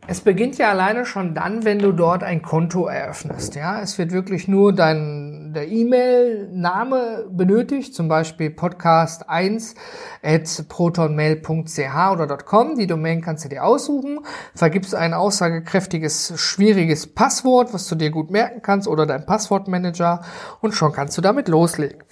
es 0.08 0.22
beginnt 0.22 0.58
ja 0.58 0.70
alleine 0.70 1.06
schon 1.06 1.36
dann, 1.36 1.66
wenn 1.66 1.80
du 1.80 1.92
dort 1.92 2.24
ein 2.24 2.42
Konto 2.42 2.88
eröffnest. 2.88 3.56
Ja, 3.56 3.82
es 3.82 3.98
wird 3.98 4.12
wirklich 4.12 4.48
nur 4.48 4.74
dein 4.74 5.31
der 5.54 5.68
E-Mail-Name 5.68 7.28
benötigt, 7.30 7.94
zum 7.94 8.08
Beispiel 8.08 8.50
podcast1 8.50 9.76
at 10.24 10.66
protonmail.ch 10.70 12.12
oder 12.12 12.38
.com. 12.38 12.78
Die 12.78 12.88
Domain 12.88 13.22
kannst 13.22 13.46
du 13.46 13.50
dir 13.50 13.64
aussuchen. 13.64 14.20
Vergibst 14.56 14.96
ein 14.96 15.14
aussagekräftiges, 15.14 16.34
schwieriges 16.36 17.08
Passwort, 17.08 17.74
was 17.74 17.88
du 17.88 17.96
dir 17.96 18.12
gut 18.12 18.32
merken 18.32 18.62
kannst 18.62 18.88
oder 18.88 19.06
dein 19.06 19.26
Passwortmanager 19.26 20.22
und 20.62 20.74
schon 20.74 20.94
kannst 20.94 21.18
du 21.18 21.22
damit 21.22 21.48
loslegen. 21.48 22.04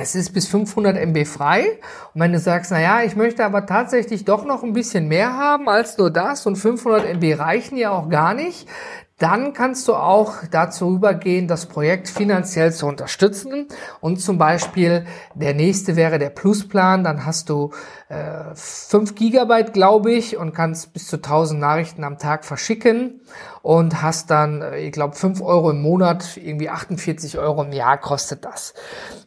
Es 0.00 0.14
ist 0.14 0.32
bis 0.32 0.46
500 0.46 0.96
MB 0.96 1.26
frei. 1.26 1.80
Und 2.14 2.20
wenn 2.20 2.32
du 2.32 2.38
sagst, 2.38 2.70
na 2.70 2.80
ja, 2.80 3.02
ich 3.02 3.16
möchte 3.16 3.44
aber 3.44 3.66
tatsächlich 3.66 4.24
doch 4.24 4.44
noch 4.44 4.62
ein 4.62 4.72
bisschen 4.72 5.08
mehr 5.08 5.36
haben 5.36 5.68
als 5.68 5.98
nur 5.98 6.12
das 6.12 6.46
und 6.46 6.54
500 6.54 7.04
MB 7.04 7.40
reichen 7.40 7.76
ja 7.76 7.90
auch 7.90 8.08
gar 8.08 8.32
nicht, 8.32 8.68
dann 9.18 9.52
kannst 9.52 9.88
du 9.88 9.94
auch 9.94 10.34
dazu 10.50 10.94
übergehen, 10.94 11.48
das 11.48 11.66
Projekt 11.66 12.08
finanziell 12.08 12.72
zu 12.72 12.86
unterstützen. 12.86 13.66
Und 14.00 14.20
zum 14.20 14.38
Beispiel 14.38 15.06
der 15.34 15.54
nächste 15.54 15.96
wäre 15.96 16.20
der 16.20 16.30
Plusplan. 16.30 17.02
Dann 17.02 17.26
hast 17.26 17.50
du 17.50 17.72
äh, 18.08 18.54
5 18.54 19.16
Gigabyte, 19.16 19.72
glaube 19.72 20.12
ich, 20.12 20.36
und 20.36 20.54
kannst 20.54 20.92
bis 20.92 21.08
zu 21.08 21.16
1000 21.16 21.60
Nachrichten 21.60 22.04
am 22.04 22.18
Tag 22.18 22.44
verschicken 22.44 23.20
und 23.68 24.00
hast 24.00 24.30
dann, 24.30 24.62
äh, 24.62 24.78
ich 24.78 24.92
glaube, 24.92 25.14
5 25.14 25.42
Euro 25.42 25.72
im 25.72 25.82
Monat, 25.82 26.38
irgendwie 26.38 26.70
48 26.70 27.36
Euro 27.38 27.64
im 27.64 27.72
Jahr 27.74 27.98
kostet 27.98 28.46
das. 28.46 28.72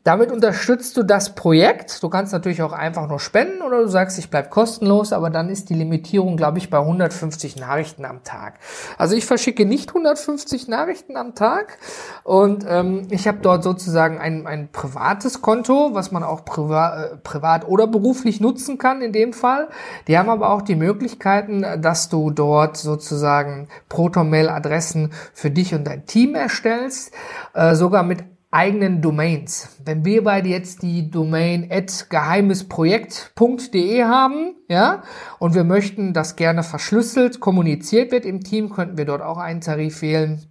Damit 0.04 0.32
unterstützt 0.32 0.98
du 0.98 1.04
das 1.04 1.36
Projekt. 1.36 2.02
Du 2.02 2.10
kannst 2.10 2.34
natürlich 2.34 2.64
auch 2.64 2.72
einfach 2.72 3.08
nur 3.08 3.20
spenden 3.20 3.62
oder 3.62 3.84
du 3.84 3.88
sagst, 3.88 4.18
ich 4.18 4.32
bleib 4.32 4.50
kostenlos, 4.50 5.14
aber 5.14 5.30
dann 5.30 5.48
ist 5.48 5.70
die 5.70 5.76
Limitierung, 5.76 6.38
glaube 6.38 6.58
ich, 6.58 6.72
bei 6.72 6.80
150 6.80 7.58
Nachrichten 7.58 8.04
am 8.04 8.24
Tag. 8.24 8.56
Also 8.98 9.16
ich 9.16 9.28
verschicke 9.28 9.64
nicht 9.64 9.90
150 9.90 10.68
Nachrichten 10.68 11.18
am 11.18 11.36
Tag 11.36 11.78
und 12.24 12.66
ähm, 12.68 13.06
ich 13.12 13.28
habe 13.28 13.38
dort 13.44 13.62
sozusagen 13.62 14.18
ein, 14.18 14.48
ein 14.48 14.70
privates 14.72 15.44
Konto, 15.44 15.92
was 15.94 16.12
man 16.12 16.24
auch 16.24 16.46
priva 16.46 17.04
äh, 17.04 17.18
privat 17.18 17.68
oder 17.68 17.86
beruflich 17.86 18.42
nutzen 18.42 18.80
kann 18.80 19.04
in 19.04 19.14
dem 19.14 19.34
Fall. 19.34 19.70
Die 20.08 20.18
haben 20.18 20.30
aber 20.30 20.50
auch 20.50 20.64
die 20.64 20.76
Möglichkeiten, 20.76 21.64
dass 21.80 22.10
du 22.10 22.32
dort 22.32 22.76
sozusagen 22.76 23.68
Proton-Mail-Adressen 24.32 25.12
für 25.34 25.52
dich 25.52 25.74
und 25.74 25.86
dein 25.86 26.06
Team 26.06 26.36
erstellst, 26.36 27.14
äh, 27.54 27.76
sogar 27.76 28.04
mit 28.04 28.24
eigenen 28.50 29.02
Domains. 29.02 29.78
Wenn 29.86 30.04
wir 30.04 30.24
beide 30.26 30.50
jetzt 30.50 30.82
die 30.82 31.10
Domain 31.10 31.70
at 31.72 32.08
geheimesprojekt.de 32.10 34.04
haben, 34.04 34.56
ja, 34.68 35.04
und 35.40 35.56
wir 35.56 35.64
möchten, 35.64 36.14
dass 36.14 36.36
gerne 36.36 36.64
verschlüsselt 36.64 37.40
kommuniziert 37.40 38.12
wird 38.12 38.26
im 38.26 38.42
Team, 38.42 38.70
könnten 38.70 38.98
wir 38.98 39.06
dort 39.06 39.22
auch 39.22 39.38
einen 39.38 39.62
Tarif 39.62 40.02
wählen, 40.02 40.42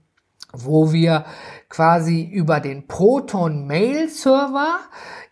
wo 0.53 0.93
wir 0.93 1.25
quasi 1.69 2.23
über 2.23 2.61
den 2.61 2.87
Proton 2.87 3.67
Mail 3.67 4.09
Server 4.09 4.79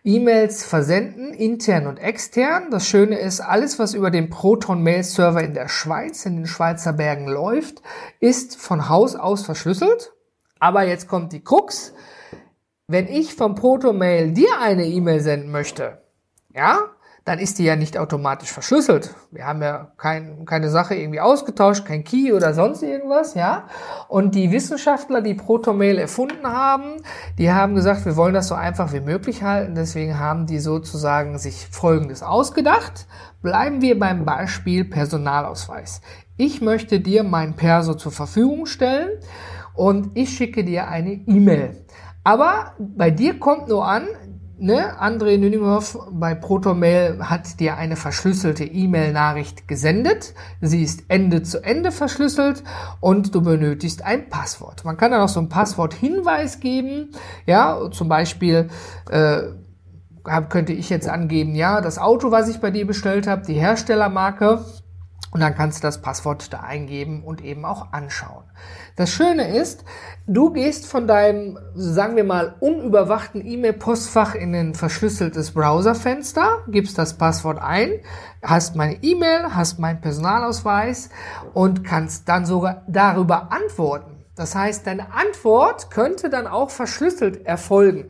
E-Mails 0.03 0.63
versenden, 0.63 1.33
intern 1.33 1.85
und 1.85 1.97
extern. 1.97 2.71
Das 2.71 2.87
Schöne 2.87 3.19
ist, 3.19 3.41
alles, 3.41 3.79
was 3.79 3.93
über 3.93 4.11
den 4.11 4.29
Proton 4.29 4.81
Mail 4.81 5.03
Server 5.03 5.43
in 5.43 5.53
der 5.53 5.67
Schweiz, 5.67 6.25
in 6.25 6.37
den 6.37 6.47
Schweizer 6.47 6.93
Bergen 6.93 7.27
läuft, 7.27 7.81
ist 8.21 8.55
von 8.55 8.87
Haus 8.87 9.15
aus 9.15 9.43
verschlüsselt. 9.43 10.13
Aber 10.59 10.83
jetzt 10.83 11.07
kommt 11.09 11.33
die 11.33 11.43
Krux 11.43 11.93
wenn 12.89 13.07
ich 13.07 13.35
vom 13.35 13.53
Protomail 13.53 14.31
dir 14.31 14.59
eine 14.59 14.87
E-Mail 14.87 15.21
senden 15.21 15.51
möchte, 15.51 16.01
ja, 16.55 16.79
dann 17.29 17.37
ist 17.37 17.59
die 17.59 17.63
ja 17.63 17.75
nicht 17.75 17.95
automatisch 17.95 18.51
verschlüsselt. 18.51 19.13
Wir 19.29 19.45
haben 19.45 19.61
ja 19.61 19.91
kein, 19.97 20.45
keine 20.45 20.71
Sache 20.71 20.95
irgendwie 20.95 21.19
ausgetauscht, 21.19 21.85
kein 21.85 22.03
Key 22.03 22.33
oder 22.33 22.55
sonst 22.55 22.81
irgendwas, 22.81 23.35
ja. 23.35 23.67
Und 24.07 24.33
die 24.33 24.51
Wissenschaftler, 24.51 25.21
die 25.21 25.35
Protomail 25.35 25.99
erfunden 25.99 26.47
haben, 26.47 27.03
die 27.37 27.51
haben 27.51 27.75
gesagt, 27.75 28.03
wir 28.05 28.15
wollen 28.15 28.33
das 28.33 28.47
so 28.47 28.55
einfach 28.55 28.93
wie 28.93 29.01
möglich 29.01 29.43
halten. 29.43 29.75
Deswegen 29.75 30.17
haben 30.17 30.47
die 30.47 30.57
sozusagen 30.57 31.37
sich 31.37 31.67
Folgendes 31.69 32.23
ausgedacht. 32.23 33.05
Bleiben 33.43 33.83
wir 33.83 33.99
beim 33.99 34.25
Beispiel 34.25 34.83
Personalausweis. 34.83 36.01
Ich 36.35 36.61
möchte 36.61 36.99
dir 36.99 37.21
mein 37.21 37.55
Perso 37.55 37.93
zur 37.93 38.11
Verfügung 38.11 38.65
stellen 38.65 39.19
und 39.75 40.17
ich 40.17 40.31
schicke 40.31 40.63
dir 40.63 40.87
eine 40.87 41.11
E-Mail. 41.11 41.85
Aber 42.23 42.73
bei 42.79 43.11
dir 43.11 43.39
kommt 43.39 43.67
nur 43.67 43.85
an, 43.85 44.07
ne, 44.59 44.99
André 44.99 45.37
Nüninghoff 45.37 45.97
bei 46.11 46.35
Protomail 46.35 47.29
hat 47.29 47.59
dir 47.59 47.77
eine 47.77 47.95
verschlüsselte 47.95 48.65
E-Mail-Nachricht 48.65 49.67
gesendet. 49.67 50.33
Sie 50.61 50.83
ist 50.83 51.03
Ende 51.07 51.43
zu 51.43 51.63
Ende 51.63 51.91
verschlüsselt 51.91 52.63
und 52.99 53.33
du 53.33 53.41
benötigst 53.41 54.03
ein 54.03 54.29
Passwort. 54.29 54.85
Man 54.85 54.97
kann 54.97 55.11
dann 55.11 55.21
auch 55.21 55.29
so 55.29 55.39
ein 55.39 55.49
Passwort-Hinweis 55.49 56.59
geben, 56.59 57.11
ja, 57.45 57.89
zum 57.91 58.09
Beispiel, 58.09 58.69
äh, 59.09 59.41
könnte 60.49 60.73
ich 60.73 60.89
jetzt 60.89 61.07
angeben, 61.07 61.55
ja, 61.55 61.81
das 61.81 61.97
Auto, 61.97 62.31
was 62.31 62.49
ich 62.49 62.59
bei 62.59 62.71
dir 62.71 62.85
bestellt 62.85 63.25
habe, 63.25 63.45
die 63.45 63.53
Herstellermarke. 63.53 64.63
Und 65.31 65.41
dann 65.41 65.55
kannst 65.55 65.79
du 65.79 65.87
das 65.87 66.01
Passwort 66.01 66.51
da 66.51 66.61
eingeben 66.61 67.23
und 67.23 67.43
eben 67.43 67.63
auch 67.63 67.93
anschauen. 67.93 68.45
Das 68.95 69.11
Schöne 69.11 69.55
ist, 69.55 69.85
du 70.25 70.51
gehst 70.51 70.87
von 70.87 71.07
deinem, 71.07 71.59
sagen 71.75 72.15
wir 72.15 72.23
mal, 72.23 72.55
unüberwachten 72.59 73.45
E-Mail-Postfach 73.45 74.33
in 74.35 74.55
ein 74.55 74.73
verschlüsseltes 74.73 75.51
Browserfenster, 75.51 76.63
gibst 76.67 76.97
das 76.97 77.17
Passwort 77.17 77.59
ein, 77.61 77.99
hast 78.41 78.75
meine 78.75 79.03
E-Mail, 79.03 79.55
hast 79.55 79.79
meinen 79.79 80.01
Personalausweis 80.01 81.09
und 81.53 81.83
kannst 81.83 82.27
dann 82.27 82.45
sogar 82.45 82.83
darüber 82.87 83.51
antworten. 83.51 84.25
Das 84.35 84.55
heißt, 84.55 84.87
deine 84.87 85.13
Antwort 85.13 85.91
könnte 85.91 86.29
dann 86.29 86.47
auch 86.47 86.69
verschlüsselt 86.69 87.45
erfolgen. 87.45 88.09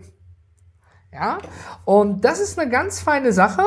Ja, 1.11 1.39
und 1.85 2.23
das 2.23 2.39
ist 2.39 2.59
eine 2.59 2.69
ganz 2.69 3.01
feine 3.01 3.33
Sache. 3.33 3.63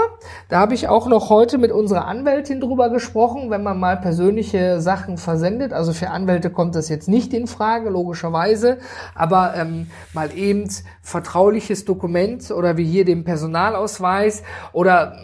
Da 0.49 0.61
habe 0.61 0.75
ich 0.75 0.87
auch 0.87 1.09
noch 1.09 1.29
heute 1.29 1.59
mit 1.59 1.73
unserer 1.73 2.07
Anwältin 2.07 2.61
drüber 2.61 2.89
gesprochen, 2.89 3.51
wenn 3.51 3.65
man 3.65 3.81
mal 3.81 3.97
persönliche 3.97 4.81
Sachen 4.81 5.19
versendet. 5.19 5.73
Also 5.73 5.93
für 5.93 6.11
Anwälte 6.11 6.51
kommt 6.51 6.77
das 6.77 6.89
jetzt 6.89 7.09
nicht 7.09 7.35
in 7.35 7.49
Frage, 7.49 7.91
logischerweise. 7.91 8.79
Aber 9.17 9.55
ähm, 9.57 9.89
mal 10.13 10.33
eben 10.33 10.71
vertrauliches 11.03 11.85
Dokument 11.85 12.49
oder 12.53 12.77
wie 12.77 12.85
hier 12.85 13.05
den 13.05 13.25
Personalausweis 13.25 14.45
oder 14.73 15.17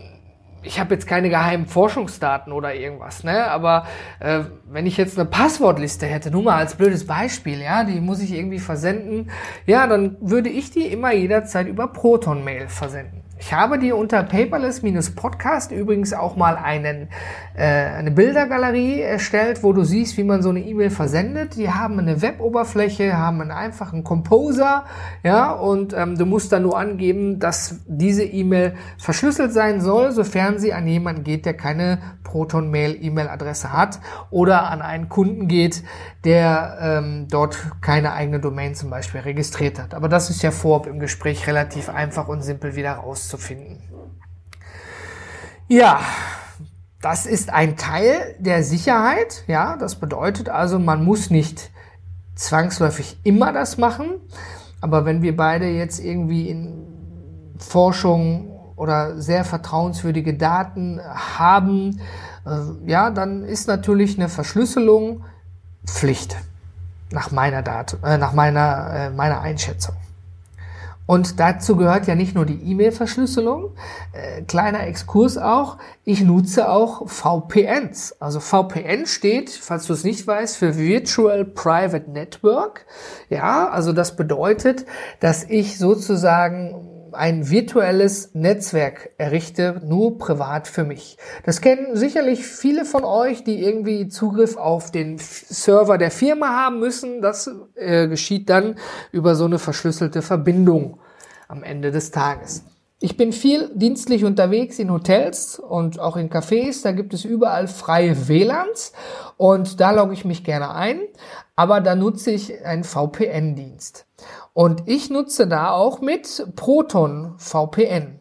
ich 0.62 0.80
habe 0.80 0.94
jetzt 0.94 1.06
keine 1.06 1.28
geheimen 1.30 1.66
Forschungsdaten 1.66 2.52
oder 2.52 2.74
irgendwas, 2.74 3.24
ne? 3.24 3.50
Aber 3.50 3.86
äh, 4.20 4.40
wenn 4.64 4.86
ich 4.86 4.96
jetzt 4.96 5.18
eine 5.18 5.28
Passwortliste 5.28 6.06
hätte, 6.06 6.30
nur 6.30 6.42
mal 6.42 6.56
als 6.56 6.74
blödes 6.74 7.06
Beispiel, 7.06 7.60
ja, 7.60 7.84
die 7.84 8.00
muss 8.00 8.20
ich 8.20 8.32
irgendwie 8.32 8.58
versenden, 8.58 9.30
ja, 9.66 9.86
dann 9.86 10.16
würde 10.20 10.48
ich 10.48 10.70
die 10.70 10.86
immer 10.86 11.12
jederzeit 11.12 11.68
über 11.68 11.88
Proton 11.88 12.44
Mail 12.44 12.68
versenden. 12.68 13.17
Ich 13.40 13.52
habe 13.52 13.78
dir 13.78 13.96
unter 13.96 14.24
Paperless-Podcast 14.24 15.70
übrigens 15.70 16.12
auch 16.12 16.34
mal 16.34 16.56
einen, 16.56 17.08
äh, 17.54 17.64
eine 17.64 18.10
Bildergalerie 18.10 19.00
erstellt, 19.00 19.62
wo 19.62 19.72
du 19.72 19.84
siehst, 19.84 20.16
wie 20.16 20.24
man 20.24 20.42
so 20.42 20.50
eine 20.50 20.60
E-Mail 20.60 20.90
versendet. 20.90 21.54
Die 21.56 21.70
haben 21.70 22.00
eine 22.00 22.20
Web-Oberfläche, 22.20 23.16
haben 23.16 23.40
einen 23.40 23.52
einfachen 23.52 24.02
Composer, 24.02 24.84
ja, 25.22 25.52
und 25.52 25.94
ähm, 25.94 26.18
du 26.18 26.26
musst 26.26 26.50
dann 26.50 26.62
nur 26.62 26.76
angeben, 26.76 27.38
dass 27.38 27.76
diese 27.86 28.24
E-Mail 28.24 28.74
verschlüsselt 28.98 29.52
sein 29.52 29.80
soll, 29.80 30.10
sofern 30.10 30.58
sie 30.58 30.72
an 30.72 30.88
jemanden 30.88 31.22
geht, 31.22 31.46
der 31.46 31.54
keine 31.54 32.00
Proton-Mail-E-Mail-Adresse 32.24 33.72
hat 33.72 34.00
oder 34.30 34.68
an 34.68 34.82
einen 34.82 35.08
Kunden 35.08 35.46
geht, 35.46 35.84
der 36.28 36.76
ähm, 36.82 37.26
dort 37.30 37.56
keine 37.80 38.12
eigene 38.12 38.38
Domain 38.38 38.74
zum 38.74 38.90
Beispiel 38.90 39.20
registriert 39.20 39.78
hat. 39.78 39.94
Aber 39.94 40.10
das 40.10 40.28
ist 40.28 40.42
ja 40.42 40.50
vorab 40.50 40.86
im 40.86 41.00
Gespräch 41.00 41.46
relativ 41.46 41.88
einfach 41.88 42.28
und 42.28 42.42
simpel 42.42 42.76
wieder 42.76 42.92
rauszufinden. 42.92 43.82
Ja, 45.68 46.00
das 47.00 47.24
ist 47.24 47.48
ein 47.48 47.78
Teil 47.78 48.36
der 48.38 48.62
Sicherheit. 48.62 49.44
Ja, 49.46 49.78
das 49.78 49.94
bedeutet 49.94 50.50
also, 50.50 50.78
man 50.78 51.02
muss 51.02 51.30
nicht 51.30 51.70
zwangsläufig 52.34 53.16
immer 53.24 53.54
das 53.54 53.78
machen. 53.78 54.20
Aber 54.82 55.06
wenn 55.06 55.22
wir 55.22 55.34
beide 55.34 55.66
jetzt 55.68 55.98
irgendwie 55.98 56.50
in 56.50 57.54
Forschung 57.56 58.50
oder 58.76 59.18
sehr 59.18 59.46
vertrauenswürdige 59.46 60.34
Daten 60.34 61.00
haben, 61.02 62.02
äh, 62.44 62.90
ja, 62.90 63.08
dann 63.08 63.44
ist 63.44 63.66
natürlich 63.66 64.18
eine 64.18 64.28
Verschlüsselung 64.28 65.24
Pflicht 65.86 66.36
nach 67.10 67.30
meiner 67.30 67.62
Dat 67.62 67.96
äh, 68.04 68.18
nach 68.18 68.32
meiner 68.32 68.94
äh, 68.94 69.10
meiner 69.10 69.40
Einschätzung. 69.40 69.96
Und 71.08 71.40
dazu 71.40 71.76
gehört 71.76 72.06
ja 72.06 72.14
nicht 72.14 72.34
nur 72.34 72.44
die 72.44 72.70
E-Mail-Verschlüsselung, 72.70 73.70
äh, 74.12 74.42
kleiner 74.42 74.86
Exkurs 74.86 75.38
auch, 75.38 75.78
ich 76.04 76.20
nutze 76.20 76.68
auch 76.68 77.08
VPNs. 77.08 78.16
Also 78.20 78.40
VPN 78.40 79.06
steht, 79.06 79.48
falls 79.48 79.86
du 79.86 79.94
es 79.94 80.04
nicht 80.04 80.26
weißt, 80.26 80.58
für 80.58 80.76
Virtual 80.76 81.46
Private 81.46 82.10
Network. 82.10 82.84
Ja, 83.30 83.70
also 83.70 83.94
das 83.94 84.16
bedeutet, 84.16 84.84
dass 85.20 85.44
ich 85.44 85.78
sozusagen 85.78 86.97
ein 87.12 87.50
virtuelles 87.50 88.34
Netzwerk 88.34 89.10
errichte, 89.18 89.80
nur 89.84 90.18
privat 90.18 90.68
für 90.68 90.84
mich. 90.84 91.18
Das 91.44 91.60
kennen 91.60 91.96
sicherlich 91.96 92.44
viele 92.46 92.84
von 92.84 93.04
euch, 93.04 93.44
die 93.44 93.62
irgendwie 93.62 94.08
Zugriff 94.08 94.56
auf 94.56 94.90
den 94.90 95.18
Server 95.18 95.98
der 95.98 96.10
Firma 96.10 96.48
haben 96.48 96.78
müssen. 96.80 97.20
Das 97.22 97.50
äh, 97.74 98.08
geschieht 98.08 98.48
dann 98.50 98.76
über 99.12 99.34
so 99.34 99.44
eine 99.44 99.58
verschlüsselte 99.58 100.22
Verbindung 100.22 100.98
am 101.48 101.62
Ende 101.62 101.90
des 101.90 102.10
Tages. 102.10 102.64
Ich 103.00 103.16
bin 103.16 103.32
viel 103.32 103.70
dienstlich 103.74 104.24
unterwegs 104.24 104.80
in 104.80 104.90
Hotels 104.90 105.60
und 105.60 106.00
auch 106.00 106.16
in 106.16 106.30
Cafés. 106.30 106.82
Da 106.82 106.90
gibt 106.90 107.14
es 107.14 107.24
überall 107.24 107.68
freie 107.68 108.26
WLANs 108.26 108.92
und 109.36 109.78
da 109.78 109.92
logge 109.92 110.14
ich 110.14 110.24
mich 110.24 110.42
gerne 110.42 110.74
ein. 110.74 111.02
Aber 111.54 111.80
da 111.80 111.94
nutze 111.94 112.32
ich 112.32 112.64
einen 112.64 112.82
VPN-Dienst. 112.82 114.04
Und 114.58 114.88
ich 114.88 115.08
nutze 115.08 115.46
da 115.46 115.70
auch 115.70 116.00
mit 116.00 116.44
Proton 116.56 117.34
VPN. 117.38 118.20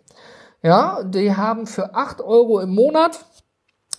Ja, 0.62 1.02
die 1.02 1.36
haben 1.36 1.66
für 1.66 1.96
acht 1.96 2.22
Euro 2.22 2.60
im 2.60 2.76
Monat 2.76 3.26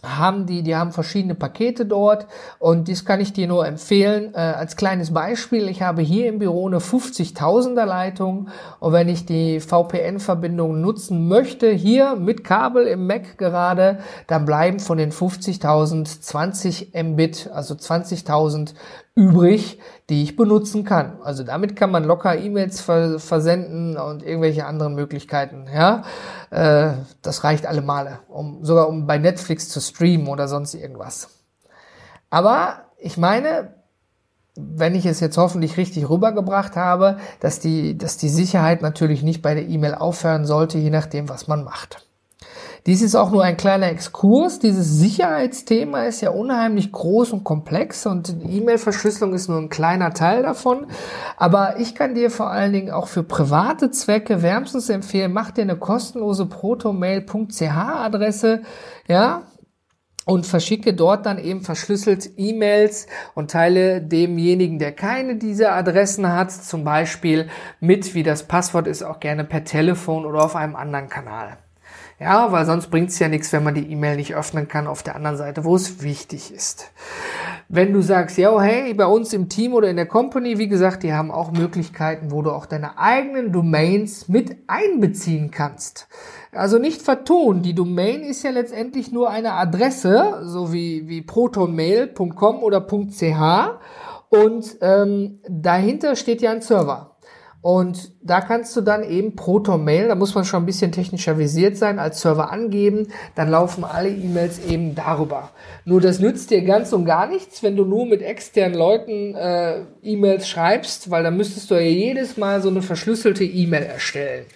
haben 0.06 0.46
die, 0.46 0.62
die 0.62 0.76
haben 0.76 0.92
verschiedene 0.92 1.34
Pakete 1.34 1.84
dort 1.84 2.28
und 2.60 2.86
dies 2.86 3.04
kann 3.04 3.20
ich 3.20 3.32
dir 3.32 3.48
nur 3.48 3.66
empfehlen. 3.66 4.32
Äh, 4.34 4.38
als 4.38 4.76
kleines 4.76 5.12
Beispiel, 5.12 5.68
ich 5.68 5.82
habe 5.82 6.02
hier 6.02 6.28
im 6.28 6.38
Büro 6.38 6.68
eine 6.68 6.78
50.000er 6.78 7.84
Leitung 7.84 8.48
und 8.78 8.92
wenn 8.92 9.08
ich 9.08 9.26
die 9.26 9.58
VPN-Verbindung 9.58 10.80
nutzen 10.80 11.26
möchte, 11.26 11.72
hier 11.72 12.14
mit 12.14 12.44
Kabel 12.44 12.86
im 12.86 13.08
Mac 13.08 13.36
gerade, 13.38 13.98
dann 14.28 14.44
bleiben 14.44 14.78
von 14.78 14.98
den 14.98 15.10
50.000 15.10 16.20
20 16.20 16.92
Mbit, 16.94 17.50
also 17.52 17.74
20.000 17.74 18.74
übrig, 19.18 19.80
die 20.08 20.22
ich 20.22 20.36
benutzen 20.36 20.84
kann. 20.84 21.20
Also 21.22 21.42
damit 21.42 21.74
kann 21.74 21.90
man 21.90 22.04
locker 22.04 22.38
E-Mails 22.38 22.80
versenden 22.80 23.96
und 23.96 24.22
irgendwelche 24.22 24.64
anderen 24.64 24.94
Möglichkeiten. 24.94 25.66
Ja, 25.74 26.04
äh, 26.50 26.92
das 27.20 27.42
reicht 27.42 27.66
alle 27.66 27.82
Male, 27.82 28.20
um 28.28 28.64
sogar 28.64 28.88
um 28.88 29.08
bei 29.08 29.18
Netflix 29.18 29.68
zu 29.68 29.80
streamen 29.80 30.28
oder 30.28 30.46
sonst 30.46 30.74
irgendwas. 30.74 31.30
Aber 32.30 32.84
ich 32.96 33.18
meine, 33.18 33.74
wenn 34.54 34.94
ich 34.94 35.04
es 35.04 35.18
jetzt 35.18 35.36
hoffentlich 35.36 35.76
richtig 35.76 36.08
rübergebracht 36.08 36.76
habe, 36.76 37.18
dass 37.40 37.58
die, 37.58 37.98
dass 37.98 38.18
die 38.18 38.28
Sicherheit 38.28 38.82
natürlich 38.82 39.24
nicht 39.24 39.42
bei 39.42 39.54
der 39.54 39.68
E-Mail 39.68 39.94
aufhören 39.94 40.46
sollte, 40.46 40.78
je 40.78 40.90
nachdem, 40.90 41.28
was 41.28 41.48
man 41.48 41.64
macht. 41.64 42.07
Dies 42.86 43.02
ist 43.02 43.14
auch 43.14 43.30
nur 43.30 43.42
ein 43.42 43.56
kleiner 43.56 43.88
Exkurs. 43.88 44.58
Dieses 44.58 44.98
Sicherheitsthema 44.98 46.04
ist 46.04 46.20
ja 46.20 46.30
unheimlich 46.30 46.92
groß 46.92 47.32
und 47.32 47.44
komplex 47.44 48.06
und 48.06 48.34
E-Mail-Verschlüsselung 48.48 49.34
ist 49.34 49.48
nur 49.48 49.58
ein 49.58 49.68
kleiner 49.68 50.12
Teil 50.12 50.42
davon. 50.42 50.86
Aber 51.36 51.78
ich 51.78 51.94
kann 51.94 52.14
dir 52.14 52.30
vor 52.30 52.50
allen 52.50 52.72
Dingen 52.72 52.90
auch 52.90 53.08
für 53.08 53.22
private 53.22 53.90
Zwecke 53.90 54.42
wärmstens 54.42 54.88
empfehlen, 54.88 55.32
mach 55.32 55.50
dir 55.50 55.62
eine 55.62 55.76
kostenlose 55.76 56.46
protomail.ch-Adresse, 56.46 58.62
ja, 59.08 59.42
und 60.28 60.46
verschicke 60.46 60.92
dort 60.92 61.24
dann 61.24 61.38
eben 61.38 61.62
verschlüsselt 61.62 62.32
E-Mails 62.36 63.06
und 63.34 63.50
teile 63.50 64.02
demjenigen, 64.02 64.78
der 64.78 64.92
keine 64.92 65.36
dieser 65.36 65.72
Adressen 65.72 66.30
hat, 66.30 66.52
zum 66.52 66.84
Beispiel 66.84 67.48
mit, 67.80 68.14
wie 68.14 68.22
das 68.22 68.42
Passwort 68.42 68.88
ist, 68.88 69.02
auch 69.02 69.20
gerne 69.20 69.44
per 69.44 69.64
Telefon 69.64 70.26
oder 70.26 70.44
auf 70.44 70.54
einem 70.54 70.76
anderen 70.76 71.08
Kanal. 71.08 71.56
Ja, 72.20 72.50
weil 72.50 72.66
sonst 72.66 72.88
bringt 72.88 73.10
es 73.10 73.18
ja 73.20 73.28
nichts, 73.28 73.52
wenn 73.52 73.62
man 73.62 73.76
die 73.76 73.92
E-Mail 73.92 74.16
nicht 74.16 74.34
öffnen 74.34 74.66
kann 74.66 74.88
auf 74.88 75.04
der 75.04 75.14
anderen 75.14 75.36
Seite, 75.36 75.64
wo 75.64 75.76
es 75.76 76.02
wichtig 76.02 76.52
ist. 76.52 76.90
Wenn 77.68 77.92
du 77.92 78.00
sagst, 78.00 78.38
ja, 78.38 78.60
hey, 78.60 78.92
bei 78.94 79.06
uns 79.06 79.32
im 79.32 79.48
Team 79.48 79.72
oder 79.72 79.88
in 79.88 79.94
der 79.94 80.06
Company, 80.06 80.58
wie 80.58 80.66
gesagt, 80.66 81.04
die 81.04 81.12
haben 81.12 81.30
auch 81.30 81.52
Möglichkeiten, 81.52 82.32
wo 82.32 82.42
du 82.42 82.50
auch 82.50 82.66
deine 82.66 82.98
eigenen 82.98 83.52
Domains 83.52 84.28
mit 84.28 84.56
einbeziehen 84.66 85.52
kannst. 85.52 86.08
Also 86.50 86.78
nicht 86.78 87.02
vertun, 87.02 87.62
die 87.62 87.74
Domain 87.74 88.22
ist 88.22 88.42
ja 88.42 88.50
letztendlich 88.50 89.12
nur 89.12 89.30
eine 89.30 89.52
Adresse, 89.52 90.40
so 90.42 90.72
wie, 90.72 91.06
wie 91.06 91.22
protonmail.com 91.22 92.62
oder 92.64 92.84
.ch 92.84 93.32
und 94.30 94.76
ähm, 94.80 95.40
dahinter 95.48 96.16
steht 96.16 96.42
ja 96.42 96.50
ein 96.50 96.62
Server. 96.62 97.16
Und 97.60 98.12
da 98.20 98.40
kannst 98.40 98.76
du 98.76 98.80
dann 98.80 99.04
eben 99.04 99.36
Proton-Mail, 99.36 100.08
da 100.08 100.14
muss 100.14 100.34
man 100.34 100.44
schon 100.44 100.62
ein 100.62 100.66
bisschen 100.66 100.90
technischer 100.90 101.38
visiert 101.38 101.76
sein, 101.76 101.98
als 101.98 102.20
Server 102.20 102.50
angeben. 102.50 103.08
Dann 103.36 103.48
laufen 103.48 103.84
alle 103.84 104.08
E-Mails 104.08 104.58
eben 104.66 104.94
darüber. 104.94 105.50
Nur 105.84 106.00
das 106.00 106.18
nützt 106.18 106.50
dir 106.50 106.62
ganz 106.62 106.92
und 106.92 107.04
gar 107.04 107.28
nichts, 107.28 107.62
wenn 107.62 107.76
du 107.76 107.84
nur 107.84 108.06
mit 108.06 108.20
externen 108.20 108.76
Leuten 108.76 109.34
äh, 109.36 109.82
E-Mails 110.02 110.48
schreibst, 110.48 111.10
weil 111.10 111.22
dann 111.22 111.36
müsstest 111.36 111.70
du 111.70 111.76
ja 111.76 111.80
jedes 111.80 112.36
Mal 112.36 112.60
so 112.60 112.68
eine 112.68 112.82
verschlüsselte 112.82 113.44
E-Mail 113.44 113.84
erstellen. 113.84 114.46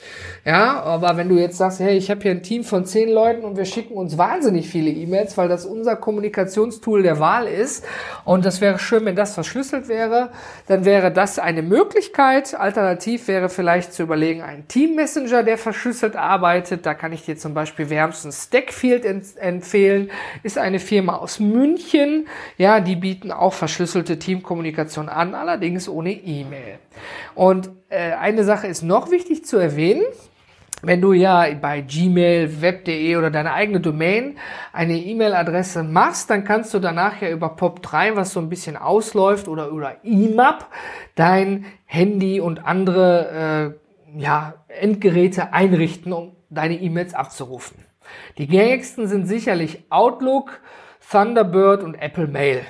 Ja, 0.44 0.82
aber 0.82 1.16
wenn 1.16 1.28
du 1.28 1.36
jetzt 1.36 1.56
sagst, 1.56 1.78
hey, 1.78 1.96
ich 1.96 2.10
habe 2.10 2.20
hier 2.20 2.32
ein 2.32 2.42
Team 2.42 2.64
von 2.64 2.84
zehn 2.84 3.08
Leuten 3.08 3.44
und 3.44 3.56
wir 3.56 3.64
schicken 3.64 3.94
uns 3.94 4.18
wahnsinnig 4.18 4.68
viele 4.68 4.90
E-Mails, 4.90 5.38
weil 5.38 5.48
das 5.48 5.64
unser 5.64 5.94
Kommunikationstool 5.94 7.04
der 7.04 7.20
Wahl 7.20 7.46
ist 7.46 7.84
und 8.24 8.44
das 8.44 8.60
wäre 8.60 8.80
schön, 8.80 9.04
wenn 9.04 9.14
das 9.14 9.34
verschlüsselt 9.34 9.88
wäre, 9.88 10.30
dann 10.66 10.84
wäre 10.84 11.12
das 11.12 11.38
eine 11.38 11.62
Möglichkeit. 11.62 12.58
Alternativ 12.58 13.28
wäre 13.28 13.51
vielleicht 13.52 13.92
zu 13.92 14.02
überlegen, 14.02 14.42
einen 14.42 14.66
Team-Messenger, 14.66 15.42
der 15.42 15.58
verschlüsselt 15.58 16.16
arbeitet. 16.16 16.84
Da 16.84 16.94
kann 16.94 17.12
ich 17.12 17.24
dir 17.24 17.36
zum 17.36 17.54
Beispiel 17.54 17.90
wärmstens 17.90 18.44
Stackfield 18.44 19.04
empfehlen. 19.04 20.10
Ist 20.42 20.58
eine 20.58 20.80
Firma 20.80 21.16
aus 21.16 21.38
München. 21.38 22.26
Ja, 22.58 22.80
die 22.80 22.96
bieten 22.96 23.30
auch 23.30 23.52
verschlüsselte 23.52 24.18
Teamkommunikation 24.18 25.08
an, 25.08 25.34
allerdings 25.34 25.88
ohne 25.88 26.12
E-Mail. 26.12 26.78
Und 27.34 27.70
äh, 27.88 28.12
eine 28.12 28.44
Sache 28.44 28.66
ist 28.66 28.82
noch 28.82 29.10
wichtig 29.10 29.44
zu 29.44 29.58
erwähnen. 29.58 30.02
Wenn 30.84 31.00
du 31.00 31.12
ja 31.12 31.46
bei 31.60 31.80
Gmail, 31.80 32.60
web.de 32.60 33.14
oder 33.14 33.30
deine 33.30 33.52
eigene 33.52 33.78
Domain 33.78 34.36
eine 34.72 34.98
E-Mail-Adresse 34.98 35.84
machst, 35.84 36.28
dann 36.28 36.42
kannst 36.42 36.74
du 36.74 36.80
danach 36.80 37.22
ja 37.22 37.30
über 37.30 37.54
POP3, 37.54 38.16
was 38.16 38.32
so 38.32 38.40
ein 38.40 38.48
bisschen 38.48 38.76
ausläuft, 38.76 39.46
oder 39.46 39.68
über 39.68 40.04
IMAP 40.04 40.66
dein 41.14 41.66
Handy 41.84 42.40
und 42.40 42.66
andere 42.66 43.76
äh, 44.16 44.20
ja, 44.20 44.54
Endgeräte 44.66 45.52
einrichten, 45.52 46.12
um 46.12 46.32
deine 46.50 46.74
E-Mails 46.74 47.14
abzurufen. 47.14 47.78
Die 48.38 48.48
gängigsten 48.48 49.06
sind 49.06 49.26
sicherlich 49.26 49.84
Outlook, 49.88 50.60
Thunderbird 51.08 51.84
und 51.84 51.94
Apple 51.94 52.26
Mail. 52.26 52.62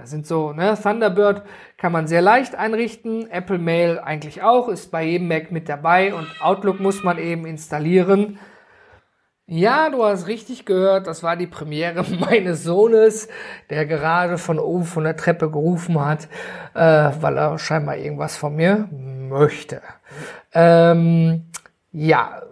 Das 0.00 0.10
sind 0.10 0.26
so, 0.26 0.52
ne, 0.52 0.78
Thunderbird 0.82 1.42
kann 1.76 1.92
man 1.92 2.06
sehr 2.06 2.22
leicht 2.22 2.54
einrichten, 2.54 3.30
Apple 3.30 3.58
Mail 3.58 3.98
eigentlich 3.98 4.42
auch, 4.42 4.68
ist 4.68 4.90
bei 4.90 5.04
jedem 5.04 5.28
Mac 5.28 5.52
mit 5.52 5.68
dabei 5.68 6.14
und 6.14 6.26
Outlook 6.40 6.80
muss 6.80 7.04
man 7.04 7.18
eben 7.18 7.44
installieren. 7.44 8.38
Ja, 9.46 9.90
du 9.90 10.04
hast 10.04 10.26
richtig 10.26 10.64
gehört, 10.64 11.06
das 11.06 11.22
war 11.22 11.36
die 11.36 11.46
Premiere 11.46 12.04
meines 12.20 12.64
Sohnes, 12.64 13.28
der 13.68 13.84
gerade 13.84 14.38
von 14.38 14.58
oben 14.58 14.84
von 14.84 15.04
der 15.04 15.16
Treppe 15.16 15.50
gerufen 15.50 16.02
hat, 16.02 16.28
äh, 16.74 17.10
weil 17.20 17.36
er 17.36 17.58
scheinbar 17.58 17.96
irgendwas 17.96 18.36
von 18.36 18.56
mir 18.56 18.88
möchte. 18.92 19.82
Ähm, 20.54 21.50
ja, 21.92 22.42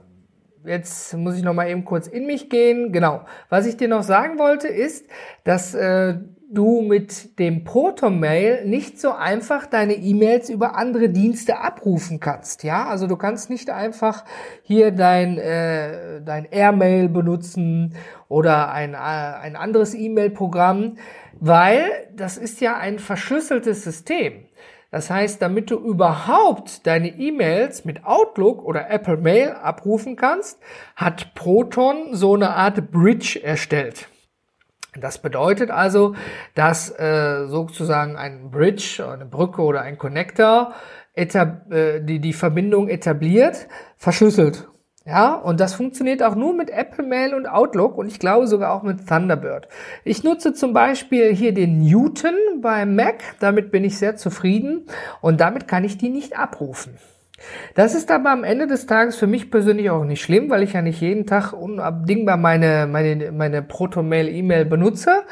jetzt 0.64 1.14
muss 1.14 1.36
ich 1.36 1.42
noch 1.42 1.54
mal 1.54 1.70
eben 1.70 1.84
kurz 1.84 2.08
in 2.08 2.26
mich 2.26 2.50
gehen. 2.50 2.92
Genau. 2.92 3.24
Was 3.48 3.66
ich 3.66 3.76
dir 3.76 3.88
noch 3.88 4.02
sagen 4.02 4.38
wollte 4.38 4.68
ist, 4.68 5.06
dass 5.44 5.74
äh, 5.74 6.18
du 6.50 6.80
mit 6.80 7.38
dem 7.38 7.64
Proton-Mail 7.64 8.64
nicht 8.64 8.98
so 8.98 9.12
einfach 9.12 9.66
deine 9.66 9.94
E-Mails 9.94 10.48
über 10.48 10.76
andere 10.76 11.10
Dienste 11.10 11.58
abrufen 11.58 12.20
kannst. 12.20 12.64
Ja, 12.64 12.86
also 12.86 13.06
du 13.06 13.16
kannst 13.16 13.50
nicht 13.50 13.68
einfach 13.70 14.24
hier 14.62 14.90
dein, 14.90 15.36
äh, 15.38 16.22
dein 16.22 16.46
Airmail 16.50 17.08
benutzen 17.10 17.94
oder 18.28 18.70
ein, 18.70 18.94
äh, 18.94 18.96
ein 18.96 19.56
anderes 19.56 19.94
E-Mail-Programm, 19.94 20.96
weil 21.38 22.08
das 22.16 22.38
ist 22.38 22.60
ja 22.60 22.76
ein 22.78 22.98
verschlüsseltes 22.98 23.84
System. 23.84 24.44
Das 24.90 25.10
heißt, 25.10 25.42
damit 25.42 25.70
du 25.70 25.76
überhaupt 25.76 26.86
deine 26.86 27.08
E-Mails 27.08 27.84
mit 27.84 28.06
Outlook 28.06 28.64
oder 28.64 28.88
Apple 28.90 29.18
Mail 29.18 29.50
abrufen 29.50 30.16
kannst, 30.16 30.58
hat 30.96 31.34
Proton 31.34 32.14
so 32.14 32.34
eine 32.34 32.54
Art 32.54 32.90
Bridge 32.90 33.38
erstellt. 33.42 34.08
Das 34.96 35.18
bedeutet 35.18 35.70
also, 35.70 36.14
dass 36.54 36.90
äh, 36.98 37.46
sozusagen 37.46 38.16
ein 38.16 38.50
Bridge, 38.50 39.06
eine 39.06 39.26
Brücke 39.26 39.62
oder 39.62 39.82
ein 39.82 39.98
Connector 39.98 40.72
etab 41.14 41.70
äh, 41.72 42.00
die 42.00 42.20
die 42.20 42.32
Verbindung 42.32 42.88
etabliert, 42.88 43.68
verschlüsselt. 43.96 44.68
Ja, 45.04 45.34
und 45.36 45.58
das 45.58 45.72
funktioniert 45.72 46.22
auch 46.22 46.34
nur 46.34 46.52
mit 46.52 46.68
Apple 46.68 47.02
Mail 47.02 47.32
und 47.32 47.46
Outlook 47.46 47.96
und 47.96 48.08
ich 48.08 48.18
glaube 48.18 48.46
sogar 48.46 48.74
auch 48.74 48.82
mit 48.82 49.08
Thunderbird. 49.08 49.66
Ich 50.04 50.22
nutze 50.22 50.52
zum 50.52 50.74
Beispiel 50.74 51.34
hier 51.34 51.54
den 51.54 51.80
Newton 51.80 52.34
beim 52.60 52.94
Mac, 52.94 53.22
damit 53.40 53.70
bin 53.70 53.84
ich 53.84 53.96
sehr 53.96 54.16
zufrieden 54.16 54.86
und 55.22 55.40
damit 55.40 55.66
kann 55.66 55.82
ich 55.84 55.96
die 55.96 56.10
nicht 56.10 56.38
abrufen. 56.38 56.98
Das 57.74 57.94
ist 57.94 58.10
aber 58.10 58.30
am 58.30 58.44
Ende 58.44 58.66
des 58.66 58.86
Tages 58.86 59.16
für 59.16 59.26
mich 59.26 59.50
persönlich 59.50 59.90
auch 59.90 60.04
nicht 60.04 60.20
schlimm, 60.20 60.50
weil 60.50 60.62
ich 60.62 60.72
ja 60.72 60.82
nicht 60.82 61.00
jeden 61.00 61.26
Tag 61.26 61.52
unabdingbar 61.52 62.36
meine, 62.36 62.86
meine, 62.90 63.32
meine 63.32 63.62
Proto-Mail-E-Mail 63.62 64.64
benutze. 64.64 65.22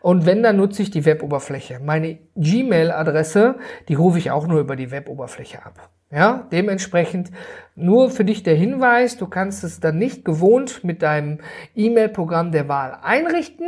Und 0.00 0.26
wenn, 0.26 0.42
dann 0.42 0.56
nutze 0.56 0.82
ich 0.82 0.90
die 0.90 1.04
Weboberfläche. 1.04 1.80
Meine 1.82 2.18
Gmail-Adresse, 2.36 3.56
die 3.88 3.94
rufe 3.94 4.18
ich 4.18 4.30
auch 4.30 4.46
nur 4.46 4.60
über 4.60 4.76
die 4.76 4.90
Weboberfläche 4.90 5.64
ab. 5.64 5.90
Ja, 6.10 6.46
dementsprechend 6.52 7.32
nur 7.74 8.08
für 8.08 8.24
dich 8.24 8.44
der 8.44 8.54
Hinweis, 8.54 9.16
du 9.16 9.26
kannst 9.26 9.64
es 9.64 9.80
dann 9.80 9.98
nicht 9.98 10.24
gewohnt 10.24 10.84
mit 10.84 11.02
deinem 11.02 11.38
E-Mail-Programm 11.74 12.52
der 12.52 12.68
Wahl 12.68 12.98
einrichten, 13.02 13.66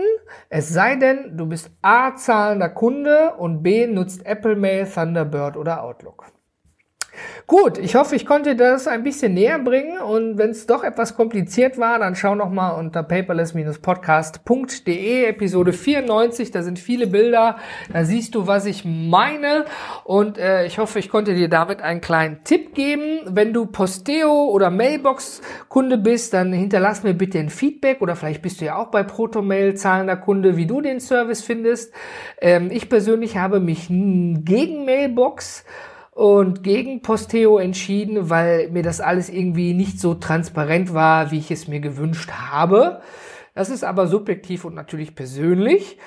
es 0.48 0.68
sei 0.68 0.94
denn, 0.94 1.36
du 1.36 1.46
bist 1.46 1.70
A 1.82 2.14
zahlender 2.14 2.68
Kunde 2.68 3.32
und 3.36 3.64
B 3.64 3.88
nutzt 3.88 4.24
Apple 4.24 4.54
Mail, 4.54 4.86
Thunderbird 4.86 5.56
oder 5.56 5.82
Outlook. 5.82 6.35
Gut, 7.46 7.78
ich 7.78 7.94
hoffe, 7.94 8.16
ich 8.16 8.26
konnte 8.26 8.56
das 8.56 8.88
ein 8.88 9.02
bisschen 9.02 9.34
näher 9.34 9.58
bringen 9.58 9.98
und 9.98 10.38
wenn 10.38 10.50
es 10.50 10.66
doch 10.66 10.84
etwas 10.84 11.16
kompliziert 11.16 11.78
war, 11.78 11.98
dann 11.98 12.16
schau 12.16 12.34
noch 12.34 12.50
mal 12.50 12.70
unter 12.70 13.02
paperless-podcast.de 13.02 15.24
Episode 15.24 15.72
94, 15.72 16.50
da 16.50 16.62
sind 16.62 16.78
viele 16.78 17.06
Bilder, 17.06 17.56
da 17.92 18.04
siehst 18.04 18.34
du, 18.34 18.46
was 18.46 18.66
ich 18.66 18.84
meine 18.84 19.64
und 20.04 20.38
äh, 20.38 20.66
ich 20.66 20.78
hoffe, 20.78 20.98
ich 20.98 21.08
konnte 21.08 21.34
dir 21.34 21.48
damit 21.48 21.82
einen 21.82 22.00
kleinen 22.00 22.44
Tipp 22.44 22.74
geben. 22.74 23.20
Wenn 23.26 23.52
du 23.52 23.66
Posteo 23.66 24.46
oder 24.46 24.70
Mailbox 24.70 25.40
Kunde 25.68 25.98
bist, 25.98 26.34
dann 26.34 26.52
hinterlass 26.52 27.02
mir 27.02 27.14
bitte 27.14 27.38
ein 27.38 27.50
Feedback 27.50 28.00
oder 28.00 28.16
vielleicht 28.16 28.42
bist 28.42 28.60
du 28.60 28.66
ja 28.66 28.76
auch 28.76 28.88
bei 28.88 29.02
Protomail 29.02 29.74
zahlender 29.74 30.16
Kunde, 30.16 30.56
wie 30.56 30.66
du 30.66 30.80
den 30.80 31.00
Service 31.00 31.42
findest. 31.42 31.92
Ähm, 32.40 32.70
ich 32.70 32.88
persönlich 32.88 33.36
habe 33.36 33.60
mich 33.60 33.88
gegen 33.88 34.84
Mailbox 34.84 35.64
und 36.16 36.62
gegen 36.62 37.02
Posteo 37.02 37.58
entschieden, 37.58 38.30
weil 38.30 38.70
mir 38.70 38.82
das 38.82 39.02
alles 39.02 39.28
irgendwie 39.28 39.74
nicht 39.74 40.00
so 40.00 40.14
transparent 40.14 40.94
war, 40.94 41.30
wie 41.30 41.36
ich 41.36 41.50
es 41.50 41.68
mir 41.68 41.80
gewünscht 41.80 42.30
habe. 42.30 43.02
Das 43.54 43.68
ist 43.68 43.84
aber 43.84 44.06
subjektiv 44.06 44.64
und 44.64 44.74
natürlich 44.74 45.14
persönlich. 45.14 45.98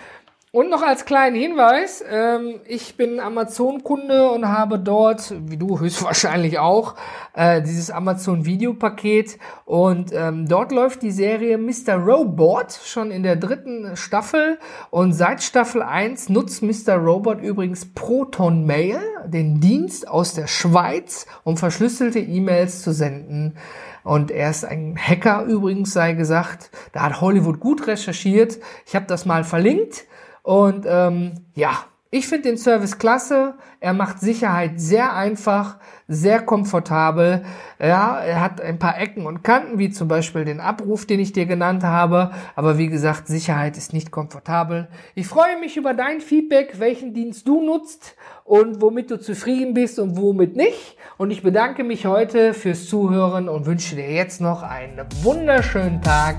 Und 0.52 0.72
noch 0.72 0.82
als 0.82 1.06
kleinen 1.06 1.36
Hinweis, 1.36 2.04
ähm, 2.10 2.60
ich 2.66 2.98
bin 2.98 3.20
Amazon-Kunde 3.20 4.32
und 4.32 4.48
habe 4.48 4.80
dort, 4.80 5.32
wie 5.48 5.58
du 5.58 5.80
höchstwahrscheinlich 5.80 6.58
auch, 6.58 6.96
äh, 7.36 7.62
dieses 7.62 7.92
Amazon-Videopaket 7.92 9.38
und 9.66 10.12
ähm, 10.12 10.48
dort 10.48 10.72
läuft 10.72 11.04
die 11.04 11.12
Serie 11.12 11.60
Mr. 11.60 11.98
Robot 11.98 12.72
schon 12.84 13.12
in 13.12 13.22
der 13.22 13.36
dritten 13.36 13.96
Staffel 13.96 14.58
und 14.90 15.14
seit 15.14 15.44
Staffel 15.44 15.84
1 15.84 16.30
nutzt 16.30 16.64
Mr. 16.64 16.96
Robot 16.96 17.42
übrigens 17.42 17.94
Proton 17.94 18.66
Mail, 18.66 19.02
den 19.28 19.60
Dienst 19.60 20.08
aus 20.08 20.34
der 20.34 20.48
Schweiz, 20.48 21.28
um 21.44 21.58
verschlüsselte 21.58 22.18
E-Mails 22.18 22.82
zu 22.82 22.92
senden. 22.92 23.56
Und 24.04 24.32
er 24.32 24.50
ist 24.50 24.66
ein 24.66 24.98
Hacker 24.98 25.44
übrigens, 25.44 25.94
sei 25.94 26.14
gesagt. 26.14 26.72
Da 26.94 27.02
hat 27.02 27.22
Hollywood 27.22 27.60
gut 27.60 27.88
recherchiert. 27.88 28.60
Ich 28.86 28.96
habe 28.96 29.06
das 29.06 29.26
mal 29.26 29.44
verlinkt. 29.44 30.06
Und 30.44 30.86
ähm, 30.88 31.46
ja, 31.56 31.86
ich 32.12 32.28
finde 32.28 32.50
den 32.50 32.58
Service 32.58 32.98
klasse. 32.98 33.54
Er 33.80 33.94
macht 33.94 34.20
Sicherheit 34.20 34.82
sehr 34.82 35.14
einfach, 35.14 35.78
sehr 36.08 36.42
komfortabel. 36.42 37.44
Ja, 37.80 38.18
er 38.18 38.42
hat 38.42 38.62
ein 38.62 38.80
paar 38.80 39.00
Ecken 39.00 39.28
und 39.28 39.44
Kanten, 39.44 39.78
wie 39.78 39.92
zum 39.92 40.08
Beispiel 40.08 40.44
den 40.44 40.60
Abruf, 40.60 41.06
den 41.06 41.20
ich 41.20 41.34
dir 41.34 41.46
genannt 41.46 41.84
habe. 41.84 42.32
Aber 42.56 42.80
wie 42.80 42.88
gesagt, 42.88 43.28
Sicherheit 43.28 43.78
ist 43.78 43.94
nicht 43.94 44.10
komfortabel. 44.10 44.88
Ich 45.14 45.28
freue 45.28 45.60
mich 45.60 45.78
über 45.78 45.94
dein 45.94 46.20
Feedback, 46.20 46.80
welchen 46.80 47.14
Dienst 47.14 47.48
du 47.48 47.62
nutzt 47.62 48.16
und 48.44 48.82
womit 48.82 49.12
du 49.12 49.20
zufrieden 49.20 49.76
bist 49.76 50.00
und 50.00 50.18
womit 50.18 50.56
nicht. 50.56 50.98
Und 51.18 51.30
ich 51.30 51.44
bedanke 51.44 51.84
mich 51.84 52.08
heute 52.08 52.56
fürs 52.56 52.88
Zuhören 52.88 53.48
und 53.48 53.68
wünsche 53.68 53.96
dir 53.96 54.12
jetzt 54.12 54.42
noch 54.42 54.64
einen 54.64 55.06
wunderschönen 55.22 56.02
Tag. 56.02 56.38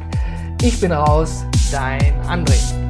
Ich 0.62 0.80
bin 0.80 0.90
raus, 0.90 1.44
dein 1.70 2.20
André. 2.26 2.89